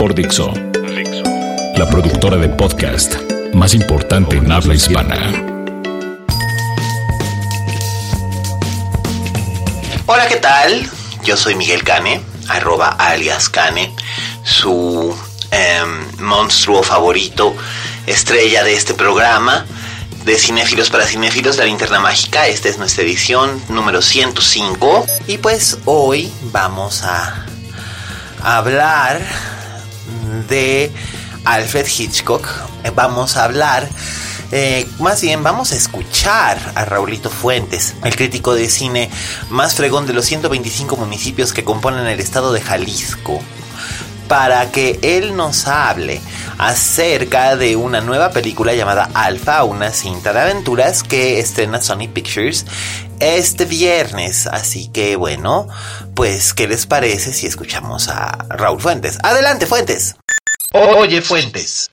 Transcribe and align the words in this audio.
Por 0.00 0.14
Dixo. 0.14 0.50
La 1.76 1.86
productora 1.86 2.38
de 2.38 2.48
podcast 2.48 3.16
más 3.52 3.74
importante 3.74 4.38
en 4.38 4.50
habla 4.50 4.74
hispana. 4.74 5.30
Hola, 10.06 10.26
¿qué 10.26 10.36
tal? 10.36 10.88
Yo 11.22 11.36
soy 11.36 11.54
Miguel 11.54 11.84
Cane, 11.84 12.22
arroba 12.48 12.96
alias 12.98 13.50
Cane, 13.50 13.94
su 14.42 15.14
em, 15.50 16.22
monstruo 16.22 16.82
favorito, 16.82 17.54
estrella 18.06 18.64
de 18.64 18.76
este 18.76 18.94
programa 18.94 19.66
de 20.24 20.38
Cinéfilos 20.38 20.88
para 20.88 21.04
Cinéfilos, 21.04 21.58
La 21.58 21.66
Linterna 21.66 22.00
Mágica. 22.00 22.46
Esta 22.46 22.70
es 22.70 22.78
nuestra 22.78 23.04
edición 23.04 23.62
número 23.68 24.00
105. 24.00 25.06
Y 25.26 25.36
pues 25.36 25.76
hoy 25.84 26.32
vamos 26.52 27.02
a 27.02 27.44
hablar 28.42 29.20
de 30.48 30.90
Alfred 31.44 31.86
Hitchcock. 31.86 32.46
Eh, 32.84 32.90
vamos 32.94 33.36
a 33.36 33.44
hablar, 33.44 33.88
eh, 34.52 34.86
más 34.98 35.20
bien 35.22 35.42
vamos 35.42 35.72
a 35.72 35.76
escuchar 35.76 36.58
a 36.74 36.84
Raulito 36.84 37.30
Fuentes, 37.30 37.94
el 38.04 38.16
crítico 38.16 38.54
de 38.54 38.68
cine 38.68 39.10
más 39.48 39.74
fregón 39.74 40.06
de 40.06 40.12
los 40.12 40.24
125 40.26 40.96
municipios 40.96 41.52
que 41.52 41.64
componen 41.64 42.06
el 42.06 42.20
estado 42.20 42.52
de 42.52 42.60
Jalisco, 42.60 43.40
para 44.28 44.70
que 44.70 44.98
él 45.02 45.36
nos 45.36 45.66
hable 45.66 46.20
acerca 46.58 47.56
de 47.56 47.74
una 47.74 48.00
nueva 48.00 48.30
película 48.30 48.74
llamada 48.74 49.10
Alpha, 49.14 49.64
una 49.64 49.90
cinta 49.92 50.32
de 50.32 50.40
aventuras 50.40 51.02
que 51.02 51.40
estrena 51.40 51.82
Sony 51.82 52.08
Pictures 52.12 52.64
este 53.18 53.64
viernes. 53.64 54.46
Así 54.46 54.88
que 54.88 55.16
bueno, 55.16 55.68
pues 56.14 56.54
¿qué 56.54 56.68
les 56.68 56.86
parece 56.86 57.32
si 57.32 57.46
escuchamos 57.46 58.08
a 58.08 58.46
Raúl 58.48 58.80
Fuentes? 58.80 59.18
Adelante, 59.22 59.66
Fuentes. 59.66 60.16
Oye 60.72 61.20
Fuentes. 61.20 61.90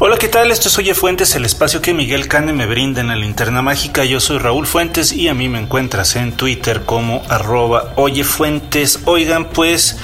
Hola, 0.00 0.16
¿qué 0.16 0.26
tal? 0.26 0.50
Esto 0.50 0.68
es 0.68 0.76
Oye 0.76 0.92
Fuentes, 0.92 1.36
el 1.36 1.44
espacio 1.44 1.80
que 1.80 1.94
Miguel 1.94 2.26
Cane 2.26 2.52
me 2.52 2.66
brinda 2.66 3.00
en 3.00 3.06
la 3.06 3.14
linterna 3.14 3.62
mágica. 3.62 4.04
Yo 4.04 4.18
soy 4.18 4.38
Raúl 4.38 4.66
Fuentes 4.66 5.12
y 5.12 5.28
a 5.28 5.34
mí 5.34 5.48
me 5.48 5.60
encuentras 5.60 6.16
en 6.16 6.32
Twitter 6.32 6.84
como 6.84 7.22
arroba 7.28 7.92
Oye 7.94 8.24
Fuentes. 8.24 9.00
Oigan, 9.04 9.50
pues 9.50 9.96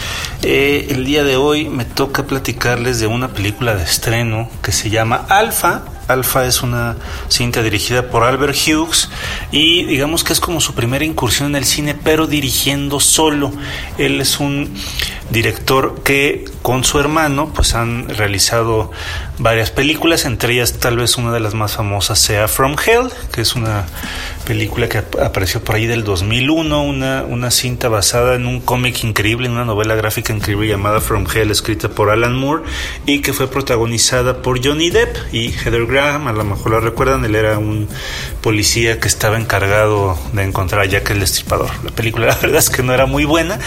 eh, 0.42 0.86
el 0.90 1.04
día 1.04 1.24
de 1.24 1.36
hoy 1.36 1.68
me 1.68 1.84
toca 1.84 2.22
platicarles 2.22 3.00
de 3.00 3.08
una 3.08 3.32
película 3.32 3.74
de 3.74 3.82
estreno 3.82 4.48
que 4.62 4.70
se 4.70 4.90
llama 4.90 5.26
Alfa 5.28 5.82
Alpha 6.08 6.46
es 6.46 6.62
una 6.62 6.96
cinta 7.28 7.62
dirigida 7.62 8.10
por 8.10 8.24
Albert 8.24 8.56
Hughes 8.56 9.08
y 9.50 9.84
digamos 9.84 10.24
que 10.24 10.32
es 10.32 10.40
como 10.40 10.60
su 10.60 10.74
primera 10.74 11.04
incursión 11.04 11.50
en 11.50 11.56
el 11.56 11.64
cine, 11.64 11.94
pero 11.94 12.26
dirigiendo 12.26 13.00
solo. 13.00 13.52
Él 13.98 14.20
es 14.20 14.40
un 14.40 14.74
director 15.30 16.02
que 16.02 16.44
con 16.64 16.82
su 16.82 16.98
hermano 16.98 17.52
pues 17.54 17.74
han 17.74 18.08
realizado 18.08 18.90
varias 19.36 19.70
películas, 19.70 20.24
entre 20.24 20.54
ellas 20.54 20.72
tal 20.80 20.96
vez 20.96 21.18
una 21.18 21.30
de 21.30 21.38
las 21.38 21.52
más 21.52 21.74
famosas 21.74 22.18
sea 22.18 22.48
From 22.48 22.76
Hell, 22.82 23.10
que 23.32 23.42
es 23.42 23.54
una 23.54 23.84
película 24.46 24.88
que 24.88 24.98
apareció 24.98 25.62
por 25.62 25.74
ahí 25.76 25.86
del 25.86 26.04
2001, 26.04 26.82
una, 26.82 27.22
una 27.24 27.50
cinta 27.50 27.88
basada 27.90 28.34
en 28.34 28.46
un 28.46 28.62
cómic 28.62 29.04
increíble, 29.04 29.46
en 29.46 29.52
una 29.52 29.66
novela 29.66 29.94
gráfica 29.94 30.32
increíble 30.32 30.66
llamada 30.66 31.02
From 31.02 31.26
Hell, 31.30 31.50
escrita 31.50 31.90
por 31.90 32.08
Alan 32.08 32.34
Moore 32.34 32.62
y 33.04 33.20
que 33.20 33.34
fue 33.34 33.46
protagonizada 33.50 34.40
por 34.40 34.64
Johnny 34.64 34.88
Depp 34.88 35.34
y 35.34 35.52
Heather 35.52 35.84
a 35.98 36.32
lo 36.32 36.44
mejor 36.44 36.72
lo 36.72 36.80
recuerdan, 36.80 37.26
él 37.26 37.34
era 37.34 37.58
un 37.58 37.88
policía 38.40 38.98
que 39.00 39.08
estaba 39.08 39.36
encargado 39.36 40.18
de 40.32 40.44
encontrar 40.44 40.80
a 40.80 40.86
Jack 40.86 41.10
el 41.10 41.20
Destripador. 41.20 41.68
La 41.84 41.90
película 41.90 42.26
la 42.28 42.36
verdad 42.36 42.58
es 42.58 42.70
que 42.70 42.82
no 42.82 42.94
era 42.94 43.04
muy 43.04 43.26
buena, 43.26 43.58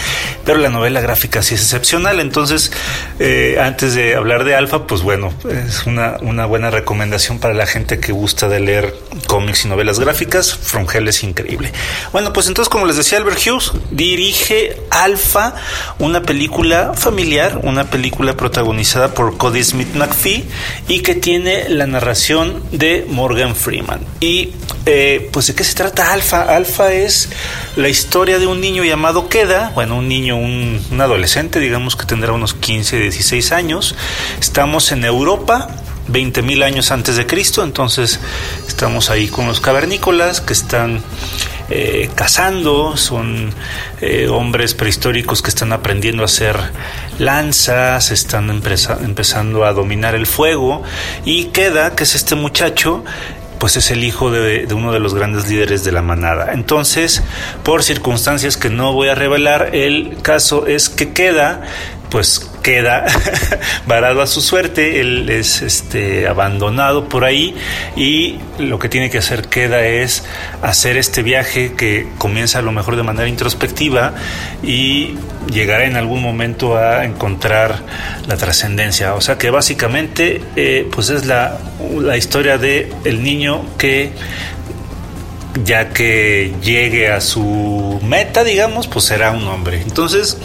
pero 0.44 0.58
la 0.58 0.68
novela 0.68 1.00
gráfica 1.00 1.44
sí 1.44 1.54
es 1.54 1.62
excepcional. 1.62 2.18
Entonces, 2.18 2.72
eh, 3.18 3.58
antes 3.60 3.94
de 3.94 4.14
hablar 4.14 4.44
de 4.44 4.54
Alfa, 4.54 4.86
pues 4.86 5.02
bueno, 5.02 5.32
es 5.48 5.86
una, 5.86 6.18
buena 6.46 6.70
recomendación 6.70 7.38
para 7.38 7.54
la 7.54 7.66
gente 7.66 7.98
que 8.00 8.12
gusta 8.12 8.48
de 8.48 8.60
leer 8.60 8.94
cómics 9.26 9.64
y 9.64 9.68
novelas 9.68 9.98
gráficas. 9.98 10.54
From 10.54 10.86
Hell 10.92 11.08
es 11.08 11.22
increíble. 11.22 11.72
Bueno, 12.12 12.32
pues 12.32 12.46
entonces, 12.48 12.68
como 12.68 12.86
les 12.86 12.96
decía, 12.96 13.18
Albert 13.18 13.40
Hughes 13.46 13.72
dirige 13.90 14.76
Alfa, 14.90 15.54
una 15.98 16.22
película 16.22 16.92
familiar, 16.94 17.60
una 17.62 17.90
película 17.90 18.36
protagonizada 18.36 19.14
por 19.14 19.36
Cody 19.36 19.64
Smith 19.64 19.94
McPhee 19.94 20.44
y 20.86 21.00
que 21.00 21.14
tiene 21.14 21.68
la 21.68 21.86
narración 21.86 22.62
de 22.72 23.04
Morgan 23.08 23.56
Freeman. 23.56 24.00
Y 24.20 24.52
eh, 24.90 25.28
pues 25.32 25.48
de 25.48 25.54
qué 25.54 25.64
se 25.64 25.74
trata 25.74 26.12
Alfa. 26.12 26.42
Alfa 26.42 26.92
es 26.92 27.28
la 27.76 27.88
historia 27.88 28.38
de 28.38 28.46
un 28.46 28.60
niño 28.60 28.84
llamado 28.84 29.28
Queda, 29.28 29.70
bueno, 29.74 29.96
un 29.96 30.08
niño, 30.08 30.36
un, 30.36 30.80
adolescente, 30.98 31.60
digamos 31.60 31.94
que 31.94 32.06
tendrá 32.06 32.32
unos 32.32 32.54
15, 32.54 32.77
16 32.78 33.52
años. 33.52 33.94
Estamos 34.40 34.92
en 34.92 35.04
Europa, 35.04 35.68
20.000 36.08 36.64
años 36.64 36.90
antes 36.90 37.16
de 37.16 37.26
Cristo, 37.26 37.62
entonces 37.62 38.20
estamos 38.66 39.10
ahí 39.10 39.28
con 39.28 39.46
los 39.46 39.60
cavernícolas 39.60 40.40
que 40.40 40.52
están 40.52 41.02
eh, 41.70 42.08
cazando, 42.14 42.96
son 42.96 43.52
eh, 44.00 44.26
hombres 44.28 44.72
prehistóricos 44.72 45.42
que 45.42 45.50
están 45.50 45.72
aprendiendo 45.72 46.22
a 46.22 46.26
hacer 46.26 46.56
lanzas, 47.18 48.10
están 48.10 48.48
empezando 48.50 49.64
a 49.64 49.72
dominar 49.74 50.14
el 50.14 50.26
fuego 50.26 50.82
y 51.26 51.46
queda 51.46 51.94
que 51.94 52.04
es 52.04 52.14
este 52.14 52.34
muchacho 52.36 53.04
pues 53.58 53.76
es 53.76 53.90
el 53.90 54.04
hijo 54.04 54.30
de, 54.30 54.66
de, 54.66 54.74
uno 54.74 54.92
de 54.92 55.00
los 55.00 55.14
grandes 55.14 55.48
líderes 55.48 55.82
de 55.82 55.90
la 55.90 56.00
manada. 56.00 56.52
Entonces, 56.52 57.24
por 57.64 57.82
circunstancias 57.82 58.56
que 58.56 58.70
no 58.70 58.92
voy 58.92 59.08
a 59.08 59.16
revelar, 59.16 59.74
el 59.74 60.16
caso 60.22 60.68
es 60.68 60.88
que 60.88 61.12
queda 61.12 61.62
pues 62.08 62.47
queda 62.68 63.06
varado 63.86 64.20
a 64.20 64.26
su 64.26 64.42
suerte, 64.42 65.00
él 65.00 65.30
es 65.30 65.62
este 65.62 66.28
abandonado 66.28 67.08
por 67.08 67.24
ahí 67.24 67.54
y 67.96 68.36
lo 68.58 68.78
que 68.78 68.90
tiene 68.90 69.08
que 69.08 69.16
hacer 69.16 69.48
queda 69.48 69.86
es 69.86 70.22
hacer 70.60 70.98
este 70.98 71.22
viaje 71.22 71.72
que 71.72 72.06
comienza 72.18 72.58
a 72.58 72.62
lo 72.62 72.70
mejor 72.70 72.96
de 72.96 73.04
manera 73.04 73.26
introspectiva 73.26 74.12
y 74.62 75.14
llegará 75.50 75.86
en 75.86 75.96
algún 75.96 76.20
momento 76.20 76.76
a 76.76 77.06
encontrar 77.06 77.84
la 78.26 78.36
trascendencia. 78.36 79.14
O 79.14 79.22
sea 79.22 79.38
que 79.38 79.48
básicamente 79.48 80.42
eh, 80.54 80.86
pues 80.92 81.08
es 81.08 81.24
la, 81.24 81.56
la 81.98 82.18
historia 82.18 82.58
de 82.58 82.92
el 83.06 83.22
niño 83.22 83.64
que 83.78 84.12
ya 85.64 85.88
que 85.88 86.54
llegue 86.62 87.10
a 87.10 87.22
su 87.22 87.98
meta, 88.02 88.44
digamos, 88.44 88.88
pues 88.88 89.06
será 89.06 89.30
un 89.30 89.48
hombre. 89.48 89.80
Entonces, 89.80 90.36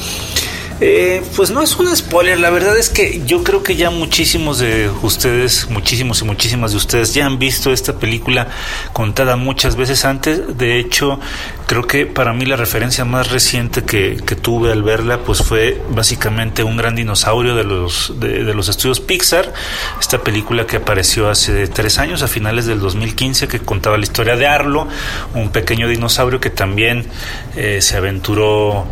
eh, 0.85 1.23
pues 1.37 1.49
no 1.49 1.61
es 1.61 1.77
un 1.77 1.95
spoiler, 1.95 2.37
la 2.41 2.49
verdad 2.49 2.77
es 2.77 2.89
que 2.89 3.21
yo 3.25 3.41
creo 3.41 3.63
que 3.63 3.77
ya 3.77 3.89
muchísimos 3.89 4.59
de 4.59 4.91
ustedes, 5.01 5.69
muchísimos 5.69 6.21
y 6.21 6.25
muchísimas 6.25 6.71
de 6.71 6.77
ustedes 6.77 7.13
ya 7.13 7.25
han 7.25 7.39
visto 7.39 7.71
esta 7.71 7.93
película 7.93 8.49
contada 8.91 9.37
muchas 9.37 9.77
veces 9.77 10.03
antes. 10.03 10.57
De 10.57 10.79
hecho, 10.79 11.21
creo 11.67 11.87
que 11.87 12.05
para 12.05 12.33
mí 12.33 12.45
la 12.45 12.57
referencia 12.57 13.05
más 13.05 13.31
reciente 13.31 13.83
que, 13.83 14.21
tuve 14.41 14.73
al 14.73 14.83
verla 14.83 15.19
pues 15.19 15.41
fue 15.41 15.81
básicamente 15.91 16.63
un 16.63 16.75
gran 16.75 16.95
dinosaurio 16.95 17.55
de 17.55 17.63
los, 17.63 18.19
de, 18.19 18.43
los 18.53 18.67
estudios 18.67 18.99
Pixar, 18.99 19.53
esta 20.01 20.17
película 20.17 20.67
que 20.67 20.77
apareció 20.77 21.29
hace 21.29 21.67
tres 21.67 21.97
años, 21.97 22.23
a 22.23 22.27
finales 22.27 22.65
del 22.65 22.81
2015, 22.81 23.47
que 23.47 23.59
contaba 23.59 23.97
la 23.97 24.03
historia 24.03 24.35
de 24.35 24.47
Arlo, 24.47 24.87
un 25.33 25.49
pequeño 25.49 25.87
dinosaurio 25.87 26.41
que 26.41 26.49
también 26.49 27.07
eh, 27.55 27.81
se 27.81 27.95
aventuró 27.95 28.85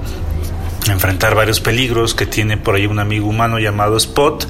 enfrentar 0.90 1.36
varios 1.36 1.60
peligros 1.60 2.16
que 2.16 2.26
tiene 2.26 2.58
por 2.58 2.76
ahí 2.76 2.88
un 2.88 3.00
amigo 3.00 3.28
humano 3.28 3.60
llamado 3.60 3.98
Spot 3.98 4.48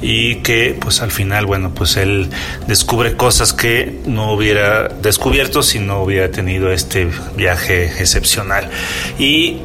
y 0.00 0.36
que 0.36 0.76
pues 0.80 1.02
al 1.02 1.10
final 1.10 1.46
bueno 1.46 1.74
pues 1.74 1.96
él 1.96 2.30
descubre 2.66 3.16
cosas 3.16 3.52
que 3.52 4.00
no 4.06 4.32
hubiera 4.32 4.88
descubierto 4.88 5.62
si 5.62 5.78
no 5.78 6.02
hubiera 6.02 6.30
tenido 6.30 6.72
este 6.72 7.08
viaje 7.36 7.84
excepcional 8.00 8.70
y 9.18 9.58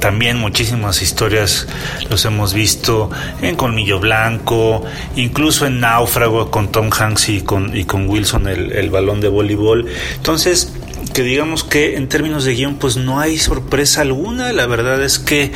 también 0.00 0.38
muchísimas 0.38 1.02
historias 1.02 1.66
los 2.08 2.24
hemos 2.24 2.54
visto 2.54 3.10
en 3.42 3.56
Colmillo 3.56 3.98
Blanco, 3.98 4.84
incluso 5.16 5.66
en 5.66 5.80
Náufrago 5.80 6.52
con 6.52 6.70
Tom 6.70 6.90
Hanks 6.96 7.28
y 7.30 7.40
con, 7.40 7.76
y 7.76 7.84
con 7.84 8.08
Wilson 8.08 8.46
el, 8.46 8.72
el 8.72 8.90
balón 8.90 9.20
de 9.20 9.26
voleibol. 9.28 9.86
Entonces, 10.14 10.72
que 11.18 11.24
digamos 11.24 11.64
que 11.64 11.96
en 11.96 12.08
términos 12.08 12.44
de 12.44 12.54
guion 12.54 12.76
pues 12.76 12.96
no 12.96 13.18
hay 13.18 13.38
sorpresa 13.38 14.02
alguna, 14.02 14.52
la 14.52 14.66
verdad 14.66 15.02
es 15.02 15.18
que 15.18 15.50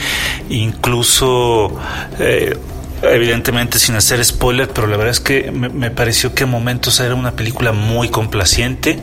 incluso 0.50 1.78
eh, 2.18 2.56
evidentemente 3.00 3.78
sin 3.78 3.94
hacer 3.94 4.24
spoiler, 4.24 4.68
pero 4.70 4.88
la 4.88 4.96
verdad 4.96 5.12
es 5.12 5.20
que 5.20 5.52
me, 5.52 5.92
pareció 5.92 6.34
que 6.34 6.46
momentos 6.46 6.98
era 6.98 7.14
una 7.14 7.36
película 7.36 7.70
muy 7.70 8.08
complaciente. 8.08 8.98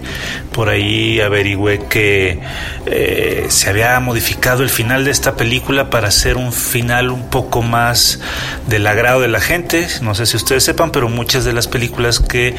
Por 0.52 0.68
ahí 0.68 1.22
averigüé 1.22 1.80
que 1.88 2.42
eh, 2.86 3.46
se 3.48 3.70
había 3.70 3.98
modificado 4.02 4.62
el 4.62 4.70
final 4.70 5.06
de 5.06 5.12
esta 5.12 5.38
película 5.38 5.90
para 5.90 6.10
hacer 6.10 6.36
un 6.36 6.52
final 6.52 7.10
un 7.10 7.30
poco 7.30 7.62
más 7.62 8.20
del 8.68 8.86
agrado 8.86 9.22
de 9.22 9.30
la 9.30 9.40
gente. 9.40 9.88
No 10.02 10.14
sé 10.14 10.26
si 10.26 10.36
ustedes 10.36 10.66
sepan, 10.66 10.92
pero 10.92 11.08
muchas 11.08 11.46
de 11.46 11.54
las 11.54 11.70
películas 11.70 12.20
que 12.20 12.54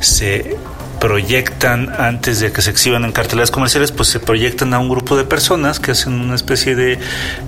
se 0.00 0.56
proyectan 1.00 1.92
antes 1.98 2.40
de 2.40 2.52
que 2.52 2.62
se 2.62 2.70
exhiban 2.70 3.04
en 3.04 3.12
carteleras 3.12 3.50
comerciales, 3.50 3.92
pues 3.92 4.08
se 4.08 4.20
proyectan 4.20 4.74
a 4.74 4.78
un 4.78 4.88
grupo 4.88 5.16
de 5.16 5.24
personas 5.24 5.80
que 5.80 5.92
hacen 5.92 6.14
una 6.14 6.34
especie 6.34 6.74
de 6.74 6.98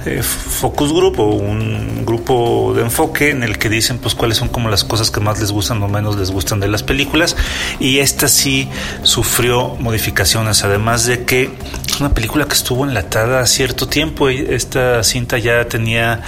eh, 0.04 0.22
focus 0.22 0.92
group 0.92 1.18
o 1.20 1.34
un 1.34 2.04
grupo 2.04 2.72
de 2.74 2.82
enfoque 2.82 3.30
en 3.30 3.42
el 3.42 3.58
que 3.58 3.68
dicen 3.68 3.98
pues 3.98 4.14
cuáles 4.14 4.38
son 4.38 4.48
como 4.48 4.68
las 4.68 4.84
cosas 4.84 5.10
que 5.10 5.20
más 5.20 5.40
les 5.40 5.52
gustan 5.52 5.82
o 5.82 5.88
menos 5.88 6.16
les 6.16 6.30
gustan 6.30 6.60
de 6.60 6.68
las 6.68 6.82
películas. 6.82 7.36
Y 7.80 7.98
esta 7.98 8.28
sí 8.28 8.68
sufrió 9.02 9.76
modificaciones, 9.78 10.64
además 10.64 11.06
de 11.06 11.24
que 11.24 11.50
es 11.88 12.00
una 12.00 12.14
película 12.14 12.46
que 12.46 12.54
estuvo 12.54 12.84
enlatada 12.84 13.46
cierto 13.46 13.88
tiempo. 13.88 14.28
Esta 14.28 15.02
cinta 15.02 15.38
ya 15.38 15.66
tenía 15.66 16.22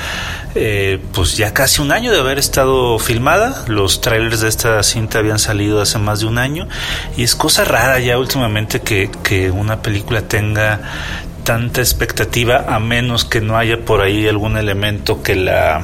eh, 0.55 0.99
pues 1.13 1.37
ya 1.37 1.53
casi 1.53 1.81
un 1.83 1.93
año 1.93 2.11
de 2.11 2.19
haber 2.19 2.39
estado 2.39 2.99
filmada. 2.99 3.65
Los 3.69 4.01
trailers 4.01 4.41
de 4.41 4.49
esta 4.49 4.83
cinta 4.83 5.19
habían 5.19 5.39
salido 5.39 5.81
hace 5.81 5.99
más 5.99 6.21
de 6.21 6.27
un 6.27 6.39
año 6.39 6.69
y 7.19 7.25
es 7.25 7.35
cosa 7.35 7.65
rara 7.65 7.99
ya 7.99 8.17
últimamente 8.17 8.81
que, 8.81 9.11
que 9.25 9.51
una 9.51 9.83
película 9.83 10.23
tenga 10.23 10.81
tanta 11.43 11.81
expectativa 11.81 12.65
a 12.69 12.79
menos 12.79 13.25
que 13.25 13.41
no 13.41 13.59
haya 13.59 13.85
por 13.85 14.03
ahí 14.03 14.29
algún 14.29 14.57
elemento 14.57 15.21
que 15.21 15.35
la 15.35 15.83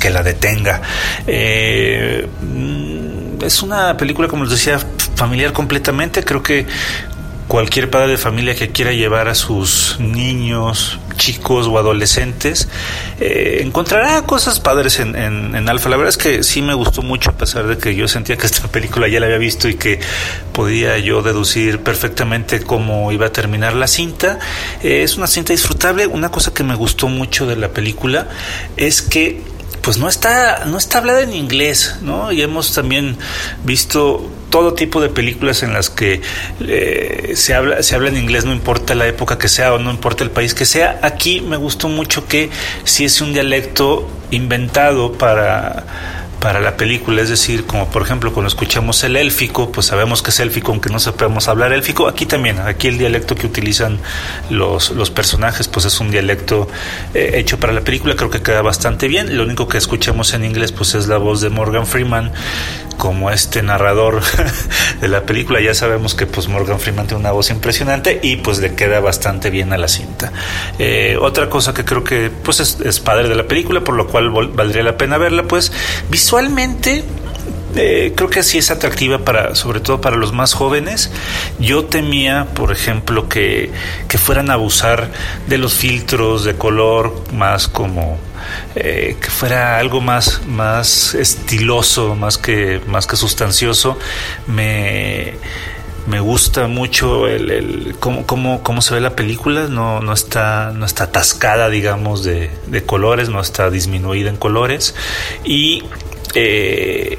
que 0.00 0.10
la 0.10 0.22
detenga. 0.22 0.80
Eh, 1.26 2.28
mm, 2.40 3.42
es 3.42 3.62
una 3.62 3.96
película, 3.96 4.28
como 4.28 4.44
les 4.44 4.52
decía, 4.52 4.78
familiar 5.16 5.52
completamente. 5.52 6.22
Creo 6.22 6.40
que 6.40 6.66
cualquier 7.48 7.88
padre 7.88 8.12
de 8.12 8.18
familia 8.18 8.54
que 8.54 8.68
quiera 8.68 8.92
llevar 8.92 9.26
a 9.28 9.34
sus 9.34 9.96
niños, 9.98 11.00
chicos 11.16 11.66
o 11.66 11.78
adolescentes, 11.78 12.68
eh, 13.20 13.62
encontrará 13.62 14.22
cosas 14.22 14.60
padres 14.60 15.00
en, 15.00 15.16
en, 15.16 15.68
Alfa. 15.68 15.88
La 15.88 15.96
verdad 15.96 16.10
es 16.10 16.18
que 16.18 16.42
sí 16.42 16.60
me 16.62 16.74
gustó 16.74 17.02
mucho, 17.02 17.30
a 17.30 17.32
pesar 17.32 17.66
de 17.66 17.78
que 17.78 17.94
yo 17.94 18.06
sentía 18.06 18.36
que 18.36 18.46
esta 18.46 18.68
película 18.72 19.08
ya 19.08 19.18
la 19.18 19.26
había 19.26 19.38
visto 19.38 19.66
y 19.66 19.74
que 19.74 19.98
podía 20.52 20.98
yo 20.98 21.22
deducir 21.22 21.80
perfectamente 21.80 22.60
cómo 22.60 23.10
iba 23.12 23.26
a 23.26 23.32
terminar 23.32 23.74
la 23.74 23.88
cinta. 23.88 24.38
Eh, 24.82 25.02
es 25.02 25.16
una 25.16 25.26
cinta 25.26 25.54
disfrutable. 25.54 26.06
Una 26.06 26.30
cosa 26.30 26.52
que 26.52 26.62
me 26.62 26.74
gustó 26.74 27.08
mucho 27.08 27.46
de 27.46 27.56
la 27.56 27.68
película 27.70 28.28
es 28.76 29.00
que 29.00 29.42
pues 29.80 29.96
no 29.96 30.08
está, 30.08 30.66
no 30.66 30.76
está 30.76 30.98
hablada 30.98 31.22
en 31.22 31.32
inglés, 31.32 31.96
¿no? 32.02 32.30
Y 32.30 32.42
hemos 32.42 32.74
también 32.74 33.16
visto 33.64 34.30
todo 34.50 34.74
tipo 34.74 35.00
de 35.00 35.08
películas 35.08 35.62
en 35.62 35.72
las 35.72 35.90
que 35.90 36.20
eh, 36.60 37.32
se 37.34 37.54
habla 37.54 37.82
se 37.82 37.94
habla 37.94 38.08
en 38.08 38.16
inglés 38.16 38.44
no 38.44 38.52
importa 38.52 38.94
la 38.94 39.06
época 39.06 39.38
que 39.38 39.48
sea 39.48 39.74
o 39.74 39.78
no 39.78 39.90
importa 39.90 40.24
el 40.24 40.30
país 40.30 40.54
que 40.54 40.64
sea. 40.64 40.98
Aquí 41.02 41.40
me 41.40 41.56
gustó 41.56 41.88
mucho 41.88 42.26
que 42.26 42.50
si 42.84 43.04
es 43.04 43.20
un 43.20 43.32
dialecto 43.32 44.08
inventado 44.30 45.12
para 45.12 45.86
para 46.40 46.60
la 46.60 46.76
película, 46.76 47.22
es 47.22 47.28
decir, 47.28 47.64
como 47.64 47.88
por 47.88 48.02
ejemplo 48.02 48.32
cuando 48.32 48.48
escuchamos 48.48 49.02
el 49.02 49.16
élfico, 49.16 49.72
pues 49.72 49.86
sabemos 49.86 50.22
que 50.22 50.30
es 50.30 50.40
élfico 50.40 50.70
aunque 50.70 50.88
no 50.88 51.00
sepamos 51.00 51.48
hablar 51.48 51.72
élfico, 51.72 52.06
aquí 52.06 52.26
también, 52.26 52.60
aquí 52.60 52.88
el 52.88 52.98
dialecto 52.98 53.34
que 53.34 53.46
utilizan 53.46 53.98
los, 54.48 54.90
los 54.90 55.10
personajes, 55.10 55.68
pues 55.68 55.86
es 55.86 55.98
un 56.00 56.10
dialecto 56.10 56.68
eh, 57.14 57.32
hecho 57.34 57.58
para 57.58 57.72
la 57.72 57.80
película, 57.80 58.14
creo 58.14 58.30
que 58.30 58.40
queda 58.40 58.62
bastante 58.62 59.08
bien, 59.08 59.36
lo 59.36 59.42
único 59.42 59.68
que 59.68 59.78
escuchamos 59.78 60.32
en 60.32 60.44
inglés 60.44 60.72
pues 60.72 60.94
es 60.94 61.08
la 61.08 61.18
voz 61.18 61.40
de 61.40 61.50
Morgan 61.50 61.86
Freeman 61.86 62.32
como 62.98 63.30
este 63.30 63.62
narrador 63.62 64.20
de 65.00 65.08
la 65.08 65.22
película, 65.22 65.60
ya 65.60 65.72
sabemos 65.72 66.14
que 66.14 66.26
pues 66.26 66.48
Morgan 66.48 66.78
Freeman 66.78 67.06
tiene 67.06 67.20
una 67.20 67.32
voz 67.32 67.50
impresionante 67.50 68.20
y 68.22 68.36
pues 68.36 68.58
le 68.58 68.74
queda 68.74 69.00
bastante 69.00 69.48
bien 69.48 69.72
a 69.72 69.78
la 69.78 69.88
cinta. 69.88 70.32
Eh, 70.78 71.16
otra 71.20 71.48
cosa 71.48 71.72
que 71.72 71.84
creo 71.84 72.04
que 72.04 72.30
pues 72.30 72.60
es, 72.60 73.00
padre 73.00 73.28
de 73.28 73.34
la 73.36 73.44
película, 73.44 73.80
por 73.82 73.94
lo 73.94 74.08
cual 74.08 74.30
valdría 74.30 74.82
la 74.82 74.98
pena 74.98 75.16
verla, 75.16 75.44
pues 75.44 75.72
visualmente 76.10 77.04
eh, 77.76 78.12
creo 78.16 78.30
que 78.30 78.42
sí 78.42 78.58
es 78.58 78.70
atractiva 78.70 79.18
para, 79.18 79.54
sobre 79.54 79.80
todo 79.80 80.00
para 80.00 80.16
los 80.16 80.32
más 80.32 80.54
jóvenes. 80.54 81.10
Yo 81.58 81.84
temía, 81.84 82.46
por 82.54 82.72
ejemplo, 82.72 83.28
que, 83.28 83.70
que 84.08 84.18
fueran 84.18 84.50
a 84.50 84.54
abusar 84.54 85.10
de 85.46 85.58
los 85.58 85.74
filtros 85.74 86.44
de 86.44 86.54
color 86.54 87.24
más 87.32 87.68
como 87.68 88.18
eh, 88.74 89.16
que 89.20 89.30
fuera 89.30 89.78
algo 89.78 90.00
más, 90.00 90.42
más 90.46 91.14
estiloso, 91.14 92.14
más 92.14 92.38
que, 92.38 92.80
más 92.86 93.06
que 93.06 93.16
sustancioso. 93.16 93.98
Me, 94.46 95.34
me 96.06 96.20
gusta 96.20 96.68
mucho 96.68 97.26
el, 97.28 97.96
cómo, 98.00 98.24
cómo, 98.26 98.62
cómo, 98.62 98.80
se 98.80 98.94
ve 98.94 99.00
la 99.00 99.14
película, 99.14 99.66
no, 99.68 100.00
no, 100.00 100.12
está, 100.12 100.72
no 100.74 100.86
está 100.86 101.04
atascada, 101.04 101.68
digamos, 101.68 102.24
de, 102.24 102.50
de 102.66 102.82
colores, 102.82 103.28
no 103.28 103.40
está 103.40 103.70
disminuida 103.70 104.30
en 104.30 104.36
colores. 104.36 104.94
Y 105.44 105.84
eh, 106.34 107.18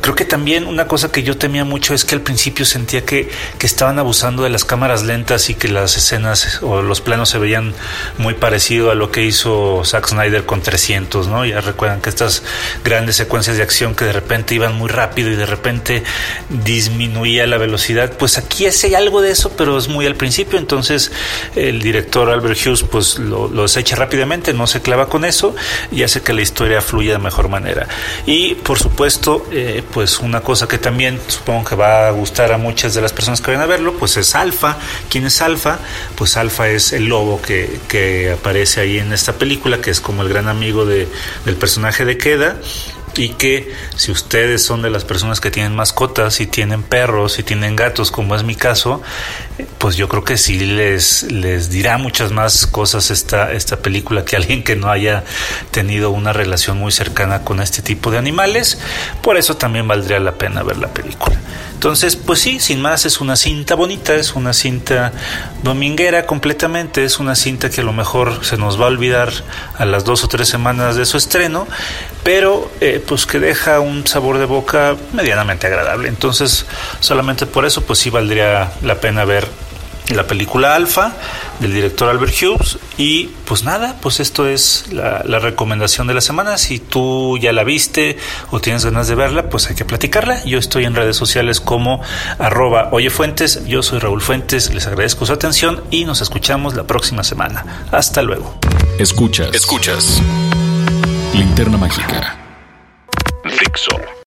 Creo 0.00 0.14
que 0.14 0.24
también 0.24 0.66
una 0.66 0.86
cosa 0.86 1.12
que 1.12 1.22
yo 1.22 1.36
temía 1.36 1.64
mucho 1.64 1.94
es 1.94 2.04
que 2.04 2.14
al 2.14 2.22
principio 2.22 2.64
sentía 2.64 3.04
que, 3.04 3.28
que, 3.58 3.66
estaban 3.66 3.98
abusando 3.98 4.42
de 4.42 4.50
las 4.50 4.64
cámaras 4.64 5.02
lentas 5.02 5.50
y 5.50 5.54
que 5.54 5.68
las 5.68 5.96
escenas 5.96 6.62
o 6.62 6.82
los 6.82 7.00
planos 7.00 7.28
se 7.28 7.38
veían 7.38 7.74
muy 8.18 8.34
parecido 8.34 8.90
a 8.90 8.94
lo 8.94 9.10
que 9.10 9.24
hizo 9.24 9.82
Zack 9.84 10.08
Snyder 10.08 10.44
con 10.46 10.62
300, 10.62 11.28
¿no? 11.28 11.44
Ya 11.44 11.60
recuerdan 11.60 12.00
que 12.00 12.08
estas 12.08 12.42
grandes 12.84 13.16
secuencias 13.16 13.56
de 13.56 13.62
acción 13.62 13.94
que 13.94 14.04
de 14.04 14.12
repente 14.12 14.54
iban 14.54 14.74
muy 14.74 14.88
rápido 14.88 15.30
y 15.30 15.36
de 15.36 15.46
repente 15.46 16.02
disminuía 16.48 17.46
la 17.46 17.58
velocidad, 17.58 18.12
pues 18.16 18.38
aquí 18.38 18.66
hay 18.66 18.94
algo 18.94 19.20
de 19.20 19.30
eso, 19.30 19.52
pero 19.56 19.76
es 19.78 19.88
muy 19.88 20.06
al 20.06 20.16
principio, 20.16 20.58
entonces 20.58 21.12
el 21.54 21.82
director 21.82 22.30
Albert 22.30 22.58
Hughes 22.64 22.82
pues 22.82 23.18
lo, 23.18 23.48
lo 23.48 23.62
desecha 23.62 23.96
rápidamente, 23.96 24.52
no 24.52 24.66
se 24.66 24.80
clava 24.80 25.08
con 25.08 25.24
eso 25.24 25.54
y 25.92 26.02
hace 26.02 26.22
que 26.22 26.32
la 26.32 26.42
historia 26.42 26.80
fluya 26.80 27.12
de 27.12 27.18
mejor 27.18 27.48
manera. 27.48 27.88
Y 28.26 28.54
por 28.54 28.78
supuesto, 28.78 29.46
eh, 29.50 29.82
pues 29.92 30.20
una 30.20 30.40
cosa 30.40 30.68
que 30.68 30.78
también 30.78 31.20
supongo 31.28 31.64
que 31.64 31.74
va 31.74 32.08
a 32.08 32.10
gustar 32.10 32.52
a 32.52 32.58
muchas 32.58 32.94
de 32.94 33.00
las 33.00 33.12
personas 33.12 33.40
que 33.40 33.50
vayan 33.50 33.62
a 33.62 33.66
verlo, 33.66 33.94
pues 33.94 34.16
es 34.16 34.34
Alfa. 34.34 34.76
¿Quién 35.08 35.26
es 35.26 35.40
Alfa? 35.42 35.78
Pues 36.16 36.36
Alfa 36.36 36.68
es 36.68 36.92
el 36.92 37.06
lobo 37.06 37.40
que, 37.40 37.80
que 37.88 38.32
aparece 38.32 38.80
ahí 38.80 38.98
en 38.98 39.12
esta 39.12 39.34
película, 39.34 39.80
que 39.80 39.90
es 39.90 40.00
como 40.00 40.22
el 40.22 40.28
gran 40.28 40.48
amigo 40.48 40.86
de, 40.86 41.08
del 41.44 41.56
personaje 41.56 42.04
de 42.04 42.18
Queda 42.18 42.56
y 43.16 43.30
que 43.30 43.74
si 43.96 44.12
ustedes 44.12 44.62
son 44.62 44.82
de 44.82 44.90
las 44.90 45.04
personas 45.04 45.40
que 45.40 45.50
tienen 45.50 45.74
mascotas 45.74 46.40
y 46.40 46.46
tienen 46.46 46.82
perros 46.82 47.38
y 47.38 47.42
tienen 47.42 47.76
gatos, 47.76 48.10
como 48.10 48.34
es 48.34 48.44
mi 48.44 48.54
caso, 48.54 49.02
pues 49.78 49.96
yo 49.96 50.08
creo 50.08 50.24
que 50.24 50.36
sí 50.36 50.58
les, 50.58 51.24
les 51.24 51.70
dirá 51.70 51.98
muchas 51.98 52.32
más 52.32 52.66
cosas 52.66 53.10
esta, 53.10 53.52
esta 53.52 53.78
película 53.78 54.24
que 54.24 54.36
alguien 54.36 54.62
que 54.62 54.76
no 54.76 54.90
haya 54.90 55.24
tenido 55.70 56.10
una 56.10 56.32
relación 56.32 56.78
muy 56.78 56.92
cercana 56.92 57.42
con 57.42 57.60
este 57.60 57.82
tipo 57.82 58.10
de 58.10 58.18
animales. 58.18 58.78
Por 59.22 59.36
eso 59.36 59.56
también 59.56 59.88
valdría 59.88 60.20
la 60.20 60.32
pena 60.32 60.62
ver 60.62 60.78
la 60.78 60.88
película. 60.88 61.36
Entonces, 61.80 62.14
pues 62.14 62.40
sí, 62.40 62.60
sin 62.60 62.82
más, 62.82 63.06
es 63.06 63.22
una 63.22 63.36
cinta 63.36 63.74
bonita, 63.74 64.14
es 64.14 64.34
una 64.34 64.52
cinta 64.52 65.12
dominguera 65.62 66.26
completamente, 66.26 67.04
es 67.04 67.18
una 67.18 67.34
cinta 67.34 67.70
que 67.70 67.80
a 67.80 67.84
lo 67.84 67.94
mejor 67.94 68.44
se 68.44 68.58
nos 68.58 68.78
va 68.78 68.84
a 68.84 68.88
olvidar 68.88 69.32
a 69.78 69.86
las 69.86 70.04
dos 70.04 70.22
o 70.22 70.28
tres 70.28 70.46
semanas 70.46 70.96
de 70.96 71.06
su 71.06 71.16
estreno, 71.16 71.66
pero 72.22 72.70
eh, 72.82 73.02
pues 73.08 73.24
que 73.24 73.40
deja 73.40 73.80
un 73.80 74.06
sabor 74.06 74.36
de 74.36 74.44
boca 74.44 74.94
medianamente 75.14 75.68
agradable. 75.68 76.08
Entonces, 76.08 76.66
solamente 77.00 77.46
por 77.46 77.64
eso, 77.64 77.80
pues 77.80 77.98
sí 77.98 78.10
valdría 78.10 78.72
la 78.82 79.00
pena 79.00 79.24
ver 79.24 79.48
la 80.14 80.26
película 80.26 80.74
Alfa 80.74 81.12
del 81.58 81.72
director 81.72 82.08
Albert 82.08 82.34
Hughes 82.40 82.78
y 82.96 83.28
pues 83.44 83.64
nada, 83.64 83.96
pues 84.00 84.20
esto 84.20 84.46
es 84.46 84.86
la, 84.92 85.22
recomendación 85.40 86.06
de 86.06 86.14
la 86.14 86.20
semana. 86.20 86.58
Si 86.58 86.78
tú 86.78 87.38
ya 87.38 87.52
la 87.52 87.64
viste 87.64 88.18
o 88.50 88.60
tienes 88.60 88.84
ganas 88.84 89.08
de 89.08 89.14
verla, 89.14 89.48
pues 89.48 89.68
hay 89.68 89.74
que 89.74 89.84
platicarla. 89.84 90.44
Yo 90.44 90.58
estoy 90.58 90.84
en 90.84 90.94
redes 90.94 91.16
sociales 91.16 91.60
como 91.60 92.02
arroba 92.38 92.88
Oye 92.92 93.10
Fuentes, 93.10 93.64
yo 93.66 93.82
soy 93.82 93.98
Raúl 93.98 94.20
Fuentes, 94.20 94.72
les 94.74 94.86
agradezco 94.86 95.26
su 95.26 95.32
atención 95.32 95.82
y 95.90 96.04
nos 96.04 96.20
escuchamos 96.20 96.74
la 96.74 96.84
próxima 96.84 97.24
semana. 97.24 97.86
Hasta 97.90 98.22
luego. 98.22 98.58
Escuchas, 98.98 99.54
escuchas. 99.54 100.20
Linterna 101.32 101.78
Mágica. 101.78 102.36
Fixo. 103.44 104.19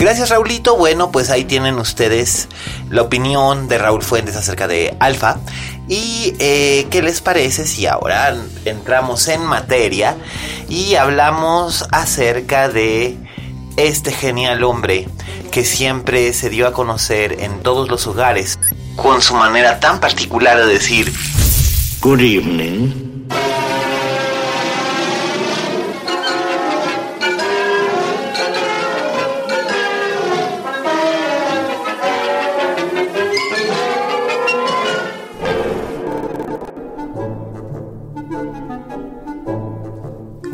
Gracias 0.00 0.30
Raulito. 0.30 0.78
Bueno, 0.78 1.12
pues 1.12 1.28
ahí 1.28 1.44
tienen 1.44 1.78
ustedes 1.78 2.48
la 2.88 3.02
opinión 3.02 3.68
de 3.68 3.76
Raúl 3.76 4.02
Fuentes 4.02 4.34
acerca 4.34 4.66
de 4.66 4.96
Alfa. 4.98 5.36
¿Y 5.88 6.34
eh, 6.38 6.86
qué 6.90 7.02
les 7.02 7.20
parece 7.20 7.66
si 7.66 7.86
ahora 7.86 8.34
entramos 8.64 9.28
en 9.28 9.44
materia 9.44 10.16
y 10.70 10.94
hablamos 10.94 11.84
acerca 11.92 12.70
de 12.70 13.18
este 13.76 14.10
genial 14.10 14.64
hombre 14.64 15.06
que 15.50 15.66
siempre 15.66 16.32
se 16.32 16.48
dio 16.48 16.66
a 16.66 16.72
conocer 16.72 17.36
en 17.40 17.60
todos 17.60 17.90
los 17.90 18.06
hogares 18.06 18.58
con 18.96 19.20
su 19.20 19.34
manera 19.34 19.80
tan 19.80 20.00
particular 20.00 20.56
de 20.56 20.66
decir 20.66 21.12
Good 22.00 22.20
evening. 22.20 23.09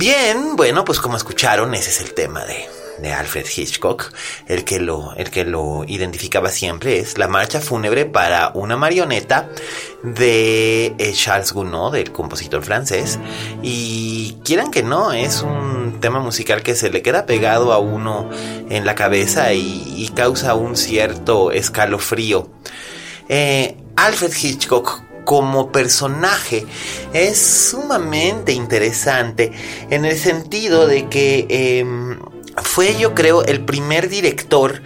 Bien, 0.08 0.54
bueno, 0.54 0.84
pues 0.84 1.00
como 1.00 1.16
escucharon, 1.16 1.74
ese 1.74 1.90
es 1.90 2.00
el 2.00 2.14
tema 2.14 2.44
de, 2.44 2.68
de 3.00 3.12
Alfred 3.12 3.44
Hitchcock. 3.44 4.12
El 4.46 4.62
que, 4.62 4.78
lo, 4.78 5.12
el 5.16 5.32
que 5.32 5.44
lo 5.44 5.82
identificaba 5.84 6.50
siempre 6.50 7.00
es 7.00 7.18
la 7.18 7.26
marcha 7.26 7.60
fúnebre 7.60 8.04
para 8.04 8.52
una 8.54 8.76
marioneta 8.76 9.48
de 10.04 10.94
eh, 10.96 11.12
Charles 11.12 11.52
Gounod, 11.52 11.94
del 11.94 12.12
compositor 12.12 12.62
francés. 12.62 13.18
Y 13.64 14.36
quieran 14.44 14.70
que 14.70 14.84
no, 14.84 15.12
es 15.12 15.42
un 15.42 15.98
tema 16.00 16.20
musical 16.20 16.62
que 16.62 16.76
se 16.76 16.88
le 16.90 17.02
queda 17.02 17.26
pegado 17.26 17.72
a 17.72 17.78
uno 17.78 18.30
en 18.70 18.86
la 18.86 18.94
cabeza 18.94 19.54
y, 19.54 19.92
y 19.96 20.10
causa 20.10 20.54
un 20.54 20.76
cierto 20.76 21.50
escalofrío. 21.50 22.48
Eh, 23.28 23.76
Alfred 23.96 24.32
Hitchcock 24.40 25.02
como 25.26 25.70
personaje 25.72 26.64
es 27.12 27.36
sumamente 27.36 28.52
interesante 28.52 29.52
en 29.90 30.06
el 30.06 30.16
sentido 30.16 30.86
de 30.86 31.08
que 31.08 31.46
eh, 31.50 31.84
fue 32.62 32.96
yo 32.96 33.14
creo 33.14 33.44
el 33.44 33.64
primer 33.64 34.08
director 34.08 34.80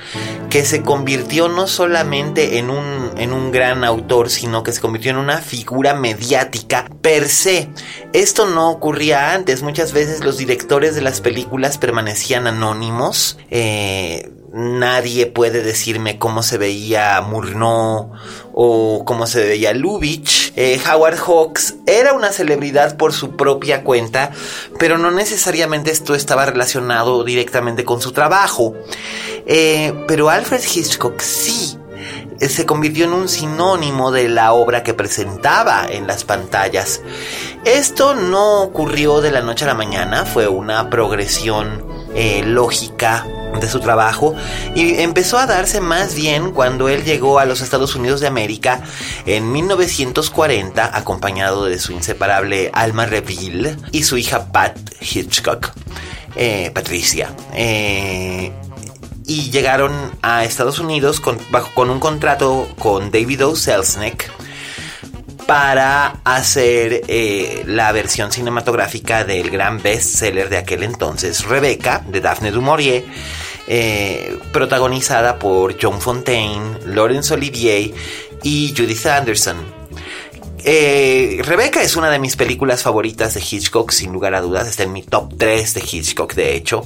que 0.49 0.65
se 0.65 0.83
convirtió 0.83 1.49
no 1.49 1.69
solamente 1.69 2.59
en 2.59 2.71
un, 2.71 3.13
en 3.17 3.33
un 3.33 3.53
gran 3.53 3.85
autor, 3.85 4.31
sino 4.31 4.63
que 4.65 4.73
se 4.73 4.81
convirtió 4.81 5.13
en 5.13 5.19
una 5.19 5.39
figura 5.39 5.95
mediática 5.95 6.89
per 7.01 7.29
se. 7.29 7.69
Esto 8.13 8.47
no 8.47 8.71
ocurría 8.71 9.33
antes, 9.35 9.63
muchas 9.63 9.93
veces 9.93 10.25
los 10.25 10.39
directores 10.39 10.97
de 10.97 11.03
las 11.03 11.21
películas 11.21 11.79
permanecían 11.79 12.49
anónimos. 12.49 13.39
Eh, 13.51 14.33
nadie 14.53 15.27
puede 15.27 15.63
decirme 15.63 16.19
cómo 16.19 16.43
se 16.43 16.59
veía 16.59 17.21
Murnau 17.21 18.13
o 18.53 19.05
cómo 19.05 19.27
se 19.27 19.45
veía 19.45 19.73
Lubitsch. 19.73 20.53
Eh, 20.57 20.81
Howard 20.91 21.19
Hawks 21.19 21.77
era 21.87 22.13
una 22.13 22.33
celebridad 22.33 22.97
por 22.97 23.13
su 23.13 23.37
propia 23.37 23.85
cuenta, 23.85 24.33
pero 24.79 24.99
no 24.99 25.11
necesariamente 25.11 25.91
esto 25.91 26.15
estaba 26.15 26.47
relacionado 26.47 27.23
directamente 27.25 27.85
con 27.85 28.01
su 28.01 28.13
trabajo. 28.13 28.75
Eh, 29.47 29.95
pero 30.09 30.31
Alfred 30.31 30.63
Hitchcock 30.63 31.21
sí 31.21 31.79
eh, 32.41 32.49
se 32.49 32.67
convirtió 32.67 33.05
en 33.05 33.13
un 33.13 33.29
sinónimo 33.29 34.11
de 34.11 34.29
la 34.29 34.53
obra 34.53 34.83
que 34.83 34.95
presentaba 34.95 35.87
en 35.89 36.07
las 36.07 36.25
pantallas. 36.25 37.03
Esto 37.65 38.15
no 38.15 38.63
ocurrió 38.63 39.21
de 39.21 39.31
la 39.31 39.43
noche 39.43 39.65
a 39.65 39.69
la 39.69 39.75
mañana, 39.75 40.25
fue 40.25 40.49
una 40.49 40.91
progresión 40.91 41.89
lógica 42.45 43.25
de 43.59 43.69
su 43.69 43.81
trabajo 43.81 44.35
y 44.75 45.01
empezó 45.01 45.39
a 45.39 45.47
darse 45.47 45.81
más 45.81 46.15
bien 46.15 46.53
cuando 46.53 46.89
él 46.89 47.05
llegó 47.05 47.39
a 47.39 47.45
los 47.45 47.61
Estados 47.61 47.95
Unidos 47.95 48.21
de 48.21 48.27
América 48.27 48.83
en 49.27 49.51
1940 49.51 50.97
acompañado 50.97 51.65
de 51.65 51.79
su 51.79 51.93
inseparable 51.93 52.71
Alma 52.73 53.07
Reville 53.07 53.77
y 53.93 54.05
su 54.05 54.17
hija 54.17 54.53
Pat 54.53 54.77
Hitchcock, 55.01 55.73
eh, 56.37 56.71
Patricia. 56.73 57.31
Eh, 57.55 58.53
y 59.27 59.51
llegaron 59.51 59.93
a 60.23 60.45
Estados 60.45 60.79
Unidos 60.79 61.21
con, 61.21 61.39
bajo, 61.51 61.71
con 61.75 61.91
un 61.91 62.01
contrato 62.01 62.69
con 62.79 63.11
David 63.11 63.47
O. 63.47 63.57
Selznick 63.57 64.31
para 65.51 66.21
hacer 66.23 67.03
eh, 67.09 67.65
la 67.67 67.91
versión 67.91 68.31
cinematográfica 68.31 69.25
del 69.25 69.51
gran 69.51 69.83
bestseller 69.83 70.49
de 70.49 70.59
aquel 70.59 70.85
entonces, 70.85 71.45
Rebecca, 71.45 72.05
de 72.07 72.21
Daphne 72.21 72.53
du 72.53 72.63
Maurier, 72.63 73.05
eh, 73.73 74.37
protagonizada 74.53 75.39
por 75.39 75.77
John 75.81 76.01
Fontaine, 76.01 76.81
Laurence 76.87 77.33
Olivier 77.33 77.95
y 78.43 78.75
Judith 78.77 79.07
Anderson. 79.07 79.59
Eh, 80.65 81.41
Rebecca 81.45 81.81
es 81.81 81.95
una 81.95 82.11
de 82.11 82.19
mis 82.19 82.35
películas 82.35 82.83
favoritas 82.83 83.35
de 83.35 83.41
Hitchcock, 83.41 83.93
sin 83.93 84.13
lugar 84.13 84.35
a 84.35 84.41
dudas, 84.41 84.67
está 84.67 84.83
en 84.83 84.93
mi 84.93 85.05
top 85.05 85.35
3 85.39 85.75
de 85.75 85.81
Hitchcock, 85.81 86.35
de 86.35 86.57
hecho 86.57 86.83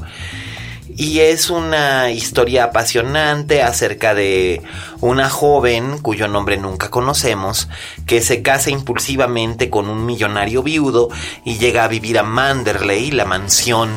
y 0.97 1.21
es 1.21 1.51
una 1.51 2.11
historia 2.11 2.65
apasionante 2.65 3.63
acerca 3.63 4.15
de 4.15 4.63
una 5.01 5.29
joven 5.29 5.99
cuyo 5.99 6.29
nombre 6.29 6.57
nunca 6.57 6.89
conocemos 6.91 7.69
que 8.07 8.21
se 8.21 8.43
casa 8.43 8.71
impulsivamente 8.71 9.71
con 9.71 9.89
un 9.89 10.07
millonario 10.07 10.63
viudo 10.63 11.09
y 11.45 11.59
llega 11.59 11.85
a 11.85 11.89
vivir 11.89 12.19
a 12.19 12.23
Manderley, 12.23 13.11
la 13.11 13.25
mansión 13.25 13.91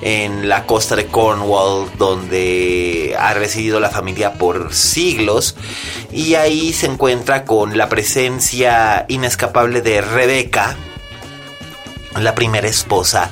en 0.00 0.48
la 0.48 0.64
costa 0.64 0.96
de 0.96 1.06
Cornwall 1.06 1.90
donde 1.98 3.16
ha 3.18 3.34
residido 3.34 3.80
la 3.80 3.90
familia 3.90 4.34
por 4.34 4.72
siglos. 4.72 5.56
Y 6.12 6.34
ahí 6.34 6.72
se 6.72 6.86
encuentra 6.86 7.44
con 7.44 7.76
la 7.76 7.88
presencia 7.88 9.06
inescapable 9.08 9.82
de 9.82 10.00
Rebecca 10.00 10.76
la 12.20 12.34
primera 12.34 12.68
esposa 12.68 13.30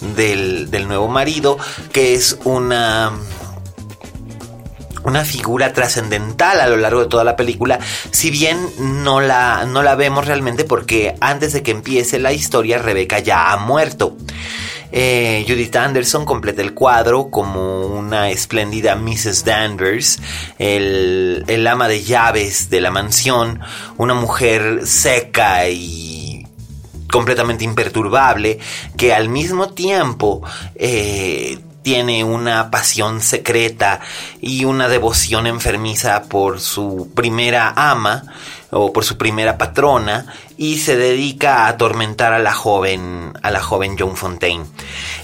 del, 0.00 0.68
nuevo 0.86 1.08
marido, 1.08 1.58
que 1.92 2.14
es 2.14 2.38
una 2.44 3.12
una 5.04 5.24
figura 5.24 5.72
trascendental 5.72 6.60
a 6.60 6.68
lo 6.68 6.76
largo 6.76 7.00
de 7.00 7.08
toda 7.08 7.24
la 7.24 7.34
película, 7.34 7.80
si 8.12 8.30
bien 8.30 8.56
no 8.78 9.20
la, 9.20 9.64
no 9.66 9.82
la 9.82 9.96
vemos 9.96 10.26
realmente 10.26 10.62
porque 10.62 11.16
antes 11.20 11.52
de 11.52 11.64
que 11.64 11.72
empiece 11.72 12.20
la 12.20 12.32
historia 12.32 12.78
Rebeca 12.78 13.18
ya 13.18 13.50
ha 13.50 13.56
muerto. 13.56 14.16
Eh, 14.94 15.46
Judith 15.48 15.74
Anderson 15.74 16.26
completa 16.26 16.60
el 16.60 16.74
cuadro 16.74 17.30
como 17.30 17.86
una 17.86 18.28
espléndida 18.28 18.94
Mrs. 18.94 19.42
Danvers, 19.42 20.20
el, 20.58 21.44
el 21.46 21.66
ama 21.66 21.88
de 21.88 22.02
llaves 22.02 22.68
de 22.68 22.82
la 22.82 22.90
mansión, 22.90 23.60
una 23.96 24.12
mujer 24.12 24.86
seca 24.86 25.66
y 25.70 26.01
completamente 27.12 27.62
imperturbable, 27.62 28.58
que 28.96 29.14
al 29.14 29.28
mismo 29.28 29.68
tiempo 29.68 30.42
eh, 30.74 31.60
tiene 31.82 32.24
una 32.24 32.70
pasión 32.70 33.20
secreta 33.20 34.00
y 34.40 34.64
una 34.64 34.88
devoción 34.88 35.46
enfermiza 35.46 36.24
por 36.24 36.60
su 36.60 37.10
primera 37.14 37.72
ama 37.76 38.24
o 38.70 38.92
por 38.92 39.04
su 39.04 39.18
primera 39.18 39.58
patrona 39.58 40.32
y 40.56 40.78
se 40.78 40.96
dedica 40.96 41.64
a 41.64 41.68
atormentar 41.68 42.32
a 42.32 42.38
la 42.38 42.54
joven 42.54 43.34
a 43.42 43.50
la 43.50 43.60
joven 43.60 43.96
Joan 43.98 44.16
Fontaine. 44.16 44.64